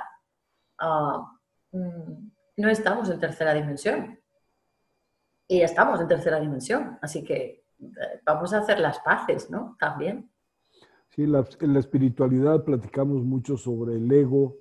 [0.78, 1.24] ah,
[1.70, 4.18] mm, no estamos en tercera dimensión.
[5.48, 9.76] Y estamos en tercera dimensión, así que eh, vamos a hacer las paces, ¿no?
[9.78, 10.30] También.
[11.10, 14.56] Sí, en la espiritualidad platicamos mucho sobre el ego,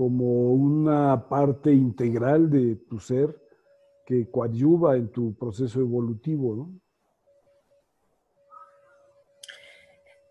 [0.00, 3.38] como una parte integral de tu ser
[4.06, 6.80] que coadyuva en tu proceso evolutivo, ¿no?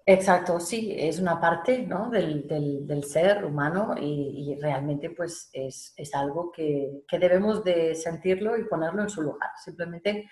[0.08, 2.10] Exacto, sí, es una parte ¿no?
[2.10, 8.58] del, del, ser humano y, realmente pues es, es algo que, que, debemos de sentirlo
[8.58, 9.52] y ponerlo en su lugar.
[9.64, 10.28] Simplemente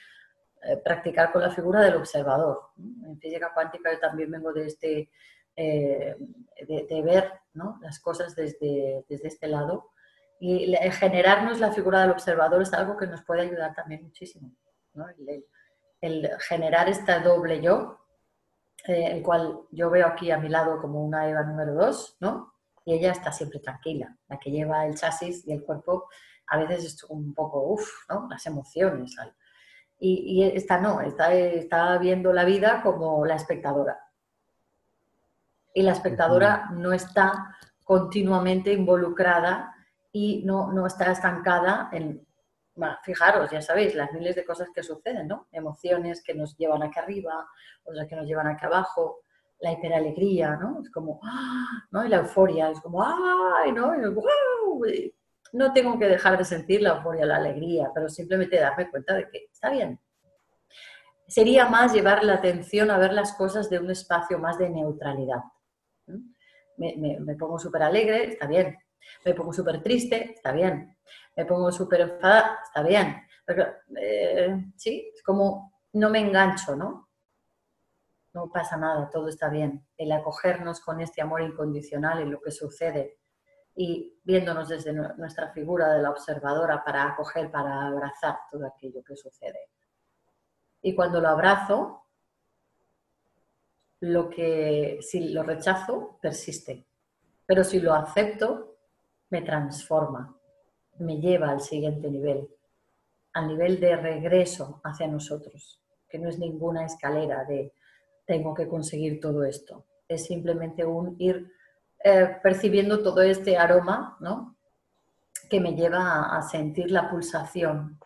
[0.64, 2.72] eh, practicar con la figura del observador.
[3.06, 5.12] En física cuántica yo también vengo de, este,
[5.58, 6.16] eh,
[6.68, 7.78] de, de, ver ¿no?
[7.82, 9.92] las cosas desde, desde este lado
[10.40, 14.52] y generarnos la figura del observador es algo que nos puede ayudar también muchísimo.
[14.94, 15.10] ¿no?
[15.10, 15.46] El,
[16.00, 17.98] el, generar esta doble yo
[18.88, 22.54] eh, el cual yo veo aquí a mi lado como una Eva número dos, ¿no?
[22.86, 26.08] Y ella está siempre tranquila, la que lleva el chasis y el cuerpo
[26.48, 28.28] a veces es un poco, uff, ¿no?
[28.30, 29.14] Las emociones.
[30.00, 34.00] Y, y, esta no, está, está viendo la vida como la espectadora.
[35.78, 39.76] Y la espectadora no está continuamente involucrada
[40.12, 42.26] y no, no está estancada en,
[43.04, 45.48] fijaros, ya sabéis, las miles de cosas que suceden, ¿no?
[45.52, 47.48] Emociones que nos llevan aquí arriba,
[47.84, 49.20] otras que nos llevan aquí abajo,
[49.60, 50.82] la hiperalegría, ¿no?
[50.82, 51.68] Es como, ¡ah!
[51.92, 52.04] ¿no?
[52.04, 53.72] Y la euforia, es como, ¡ay!
[53.72, 53.94] ¿no?
[55.54, 59.30] No tengo que dejar de sentir la euforia, la alegría, pero simplemente darme cuenta de
[59.30, 60.00] que está bien.
[61.28, 65.44] Sería más llevar la atención a ver las cosas de un espacio más de neutralidad.
[66.78, 68.78] Me, pongo súper alegre, está bien.
[69.26, 70.98] Me pongo súper triste, está bien
[71.38, 73.16] me pongo súper enfadada, está bien.
[73.46, 77.10] Pero, eh, sí, es como no me engancho, ¿no?
[78.34, 79.88] No pasa nada, todo está bien.
[79.96, 83.20] El acogernos con este amor incondicional en lo que sucede
[83.76, 89.16] y viéndonos desde nuestra figura de la observadora para acoger, para abrazar todo aquello que
[89.16, 89.70] sucede.
[90.82, 92.07] Y cuando lo abrazo,
[94.00, 96.86] lo que si lo rechazo persiste,
[97.46, 98.78] pero si lo acepto
[99.30, 100.36] me transforma,
[101.00, 102.48] me lleva al siguiente nivel,
[103.34, 107.74] al nivel de regreso hacia nosotros, que no es ninguna escalera de
[108.26, 111.52] tengo que conseguir todo esto, es simplemente un ir
[112.04, 114.56] eh, percibiendo todo este aroma, ¿no?
[115.50, 117.98] Que me lleva a, sentir la pulsación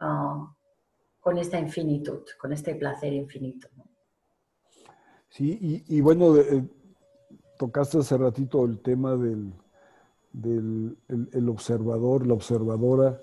[0.00, 0.54] ah,
[1.20, 3.68] con esta infinitud, con este placer infinito.
[5.36, 6.66] Sí, y, bueno, eh,
[7.58, 9.52] tocaste hace ratito el tema del,
[11.12, 13.20] el, observador, la observadora,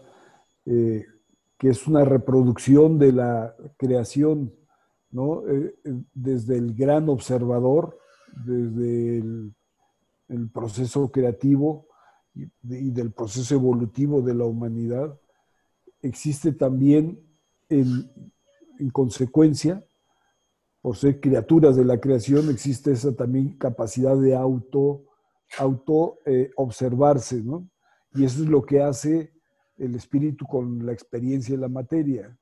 [0.68, 1.08] eh,
[1.58, 4.54] que es una reproducción de la creación,
[5.10, 5.42] ¿no?
[5.48, 5.76] Eh,
[6.14, 7.98] desde el gran observador,
[8.46, 9.56] desde el,
[10.54, 11.88] proceso creativo
[12.36, 15.20] y, del proceso evolutivo de la humanidad,
[16.04, 17.20] existe también
[17.70, 18.08] en
[18.92, 19.84] consecuencia,
[20.84, 25.06] por ser criaturas de la creación, existe esa también capacidad de auto
[26.26, 27.70] eh, observarse, ¿no?
[28.14, 29.32] Y eso es lo que hace
[29.78, 32.38] el espíritu con la experiencia y la materia.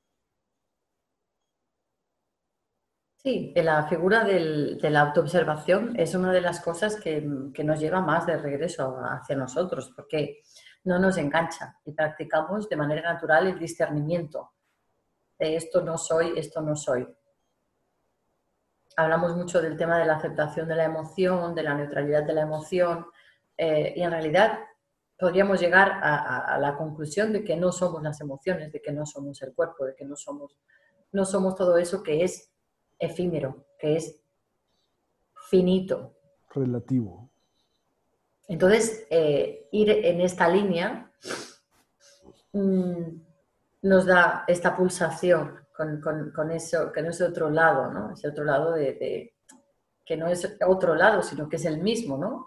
[3.14, 7.24] Sí, la figura de la autoobservación es una de las cosas que,
[7.54, 10.40] que, nos lleva más de regreso hacia nosotros, porque
[10.82, 14.50] no nos engancha y practicamos de manera natural el discernimiento
[15.38, 17.06] de esto no soy, esto no soy
[18.96, 22.42] hablamos mucho del tema de la aceptación de la emoción, de la neutralidad de la
[22.42, 23.06] emoción,
[23.56, 24.58] eh, y en realidad
[25.18, 29.40] podríamos llegar a, la conclusión de que no somos las emociones, de que no somos
[29.42, 30.58] el cuerpo, de que no somos,
[31.12, 32.50] no somos todo eso que es
[32.98, 34.20] efímero, que es
[35.48, 36.16] finito.
[36.50, 37.30] Relativo.
[38.48, 41.12] Entonces, eh, ir en esta línea
[42.52, 43.02] mm,
[43.82, 48.12] nos da esta pulsación con, eso, que no es otro lado, ¿no?
[48.12, 49.34] Ese otro lado de,
[50.04, 52.46] que no es otro lado, sino que es el mismo, ¿no?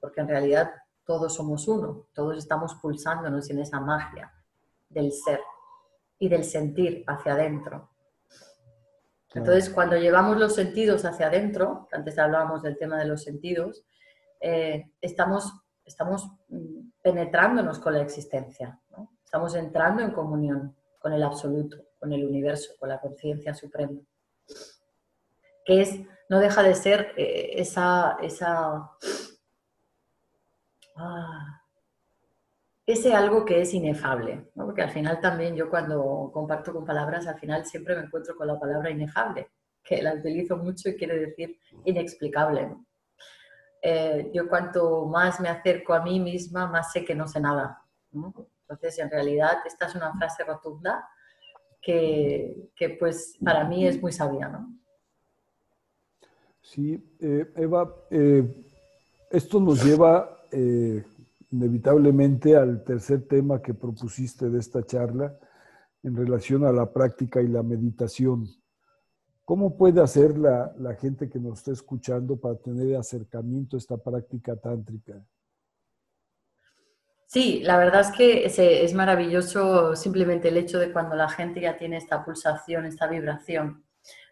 [0.00, 0.72] Porque en realidad
[1.04, 4.32] todos somos uno, todos estamos pulsándonos en esa magia
[4.88, 5.40] del ser
[6.18, 7.90] y del sentir hacia adentro.
[9.34, 13.84] Entonces, cuando llevamos los sentidos hacia adentro, antes hablábamos del tema de los sentidos,
[14.40, 15.52] eh, estamos,
[15.84, 19.12] estamos mm, penetrándonos con la existencia, ¿no?
[19.24, 23.98] estamos entrando en comunión con el absoluto con el universo, con la conciencia suprema.
[25.64, 28.90] Que es, no deja de ser eh, esa, esa
[30.96, 31.58] ah,
[32.88, 37.38] ese algo que es inefable, porque al final también yo cuando comparto con palabras, al
[37.38, 39.50] final siempre me encuentro con la palabra inefable,
[39.84, 42.74] que la utilizo mucho y quiere decir inexplicable.
[43.82, 47.82] Eh, yo cuanto más me acerco a mí misma, más sé que no sé nada.
[48.10, 51.06] Entonces, en realidad, esta es una frase rotunda
[51.80, 54.74] que, pues para mí es muy sabia, ¿no?
[56.60, 58.46] Sí, eh, Eva, eh,
[59.30, 61.02] esto nos lleva eh,
[61.50, 65.38] inevitablemente al tercer tema que propusiste de esta charla
[66.02, 68.46] en relación a la práctica y la meditación.
[69.44, 73.96] ¿Cómo puede hacer la, la gente que nos está escuchando para tener acercamiento a esta
[73.96, 75.24] práctica tántrica?
[77.28, 81.76] Sí, la verdad es que es, maravilloso simplemente el hecho de cuando la gente ya
[81.76, 83.84] tiene esta pulsación, esta vibración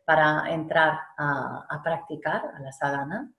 [0.07, 3.31] para entrar a, practicar a la sadhana,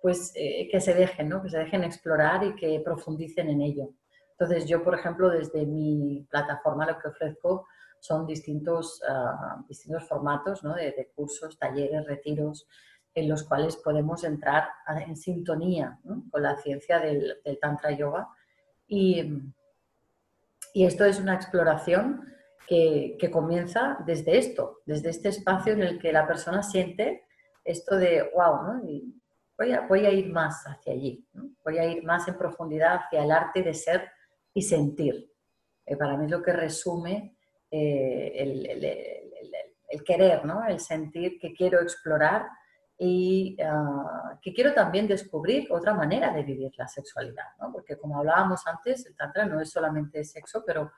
[0.00, 1.42] pues eh, que se dejen, ¿no?
[1.42, 3.90] que se dejen explorar y que profundicen en ello.
[4.30, 7.66] Entonces yo, por ejemplo, desde mi plataforma lo que ofrezco
[8.00, 12.66] son distintos, ah, distintos formatos de cursos, talleres, retiros,
[13.14, 14.68] en los cuales podemos entrar
[15.06, 15.98] en sintonía
[16.30, 18.28] con la ciencia del, Tantra Yoga.
[18.86, 19.22] Y,
[20.72, 22.24] y, esto es una exploración
[22.66, 27.24] que, que, comienza desde esto, desde este espacio en el que la persona siente
[27.64, 28.82] esto de, wow,
[29.56, 31.26] voy, a, voy, a, ir más hacia allí,
[31.64, 34.10] voy a ir más en profundidad hacia el arte de ser
[34.52, 35.30] y sentir.
[35.86, 37.36] Eh, para mí es lo que resume
[37.70, 38.84] eh, el, el,
[39.88, 40.64] el, querer, ¿no?
[40.66, 42.46] el sentir que quiero explorar
[42.98, 47.72] y ah, que quiero también descubrir otra manera de vivir la sexualidad, ¿no?
[47.72, 50.92] porque como hablábamos antes, el tantra no es solamente sexo, pero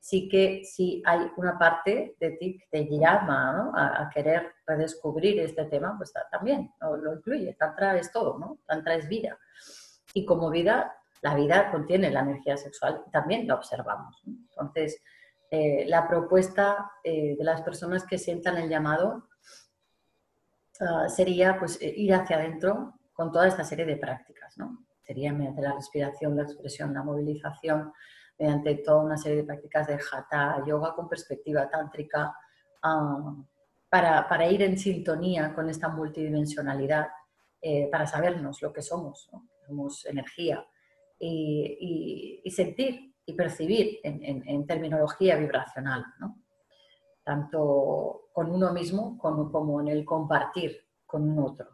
[0.00, 5.64] sí que sí hay una parte de ti que te llama a, querer redescubrir este
[5.64, 7.54] tema, pues también lo, incluye.
[7.54, 8.58] Tantra es todo, ¿no?
[8.66, 9.38] Tantra es vida.
[10.14, 14.22] Y como vida, la vida contiene la energía sexual también la observamos.
[14.26, 15.02] Entonces,
[15.50, 19.27] eh, la propuesta eh, de las personas que sientan el llamado
[20.80, 24.56] Ah, sería pues, eh, ir hacia adentro con toda esta serie de prácticas.
[24.58, 24.86] ¿no?
[25.02, 27.92] Sería mediante la respiración, la expresión, la movilización,
[28.38, 32.32] mediante toda una serie de prácticas de hatha, yoga con perspectiva tántrica,
[32.82, 33.34] ah,
[33.90, 37.08] para, para, ir en sintonía con esta multidimensionalidad,
[37.60, 39.30] eh, para sabernos lo que somos.
[39.66, 40.64] Somos energía
[41.18, 46.04] y, y, sentir y percibir en, en terminología vibracional.
[46.20, 46.38] ¿no?
[47.28, 51.66] Tanto con uno mismo como, en el compartir con un otro.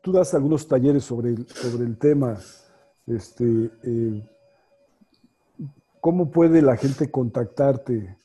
[0.00, 2.38] Tú das algunos talleres sobre el, sobre el tema.
[3.04, 4.24] Este, eh,
[6.00, 8.16] ¿Cómo puede la gente contactarte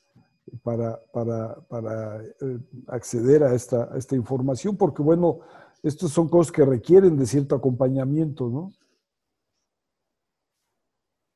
[0.62, 4.78] para, para, eh, acceder a esta, a esta información?
[4.78, 5.40] Porque, bueno,
[5.82, 8.74] estas son cosas que requieren de cierto acompañamiento, ¿no?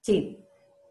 [0.01, 0.46] Sí,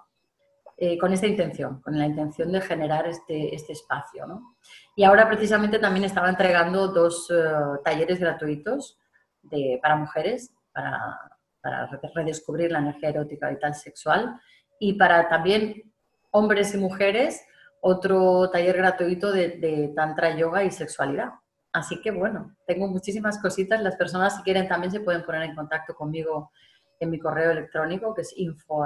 [0.76, 4.26] Eh, con esta intención, con la intención de generar este, este espacio.
[4.26, 4.56] ¿no?
[4.96, 7.36] Y ahora precisamente también estaba entregando dos eh,
[7.84, 8.98] talleres gratuitos
[9.44, 11.20] de, para mujeres, para,
[11.62, 14.42] para, redescubrir la energía erótica vital sexual,
[14.80, 15.94] y para también
[16.32, 17.46] hombres y mujeres,
[17.80, 21.34] otro taller gratuito de, de tantra, yoga y sexualidad.
[21.72, 23.82] Así que bueno, tengo muchísimas cositas.
[23.82, 26.52] Las personas si quieren también se pueden poner en contacto conmigo
[27.00, 28.84] en mi correo electrónico que es info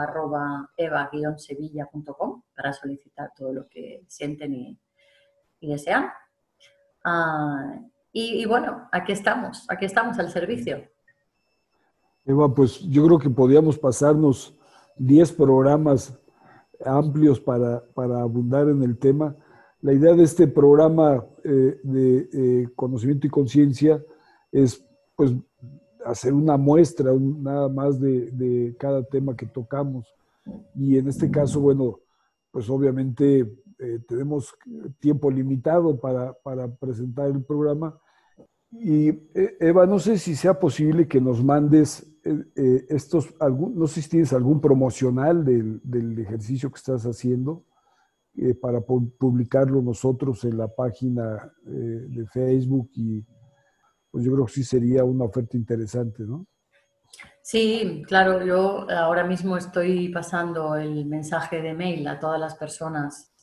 [1.38, 4.80] sevillacom para solicitar todo lo que sienten y,
[5.62, 6.10] desean.
[7.03, 7.80] Ah,
[8.12, 10.82] y, bueno, aquí estamos, aquí estamos al servicio.
[12.26, 14.58] Eva, pues yo creo que podíamos pasarnos
[14.97, 16.18] 10 programas
[16.86, 19.36] amplios para, abundar en el tema.
[19.82, 24.03] La idea de este programa eh, de eh, conocimiento y conciencia
[24.51, 24.84] es
[25.16, 25.34] pues
[26.08, 30.08] hacer una muestra nada más de, cada tema que tocamos.
[30.76, 31.99] Y en este caso, bueno,
[32.51, 33.39] pues obviamente
[33.80, 34.55] eh, tenemos
[34.99, 36.34] tiempo limitado para,
[36.80, 37.99] presentar el programa.
[38.72, 43.88] Y eh, Eva, no sé si sea posible que nos mandes eh, estos, algún, no
[43.88, 47.64] sé si tienes algún promocional del, del ejercicio que estás haciendo
[48.62, 53.26] para publicarlo nosotros en la página de Facebook y,
[54.12, 56.45] pues yo creo que sí sería una oferta interesante, ¿no?
[57.41, 63.34] Sí, claro, yo ahora mismo estoy pasando el mensaje de mail a todas las personas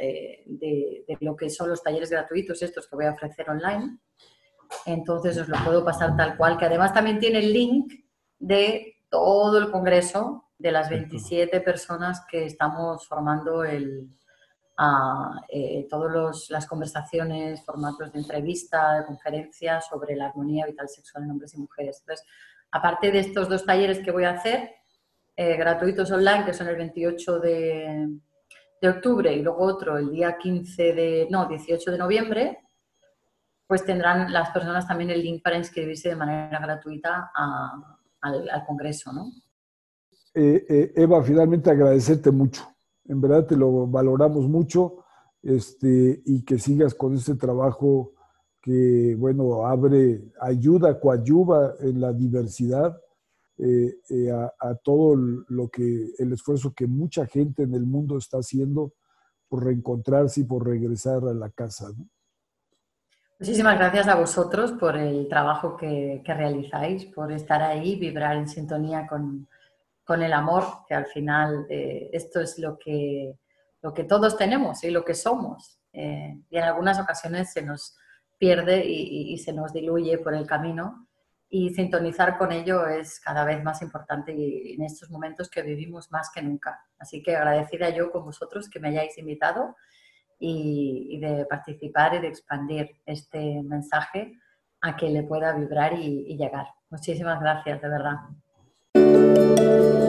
[0.00, 3.98] eh, de, lo que son los talleres gratuitos estos que voy a ofrecer online.
[4.84, 7.92] Entonces os lo puedo pasar tal cual, que además también tiene el link
[8.38, 14.10] de todo el congreso de las 27 personas que estamos formando el,
[15.48, 21.30] eh, todas las conversaciones, formatos de entrevista, de conferencia sobre la armonía vital sexual en
[21.30, 22.00] hombres y mujeres.
[22.00, 22.26] Entonces,
[22.70, 24.70] aparte de estos dos talleres que voy a hacer,
[25.34, 28.08] eh, gratuitos online, que son el 28 de,
[28.80, 32.58] de, octubre y luego otro el día 15 de, no, 18 de noviembre,
[33.66, 37.30] pues tendrán las personas también el link para inscribirse de manera gratuita
[38.20, 39.32] al, al, congreso, ¿no?
[40.34, 42.75] Eh, Eva, finalmente agradecerte mucho
[43.08, 45.04] en verdad te lo valoramos mucho
[45.42, 48.12] este, y que sigas con este trabajo
[48.60, 53.00] que, bueno, abre, ayuda, coadyuva en la diversidad
[53.58, 58.38] eh, eh, a, todo lo que, el esfuerzo que mucha gente en el mundo está
[58.38, 58.92] haciendo
[59.48, 61.90] por reencontrarse y por regresar a la casa.
[63.38, 68.48] Muchísimas gracias a vosotros por el trabajo que, que realizáis, por estar ahí, vibrar en
[68.48, 69.46] sintonía con,
[70.06, 73.36] con el amor, que al final eh, esto es lo que,
[73.82, 75.80] lo que todos tenemos y lo que somos.
[75.92, 77.96] Eh, y en algunas ocasiones se nos
[78.38, 81.08] pierde y, se nos diluye por el camino
[81.48, 86.12] y sintonizar con ello es cada vez más importante y en estos momentos que vivimos
[86.12, 86.80] más que nunca.
[86.98, 89.74] Así que agradecida yo con vosotros que me hayáis invitado
[90.38, 94.38] y, de participar y de expandir este mensaje
[94.82, 96.66] a que le pueda vibrar y, y llegar.
[96.90, 98.16] Muchísimas gracias, de verdad.
[98.96, 100.05] うん。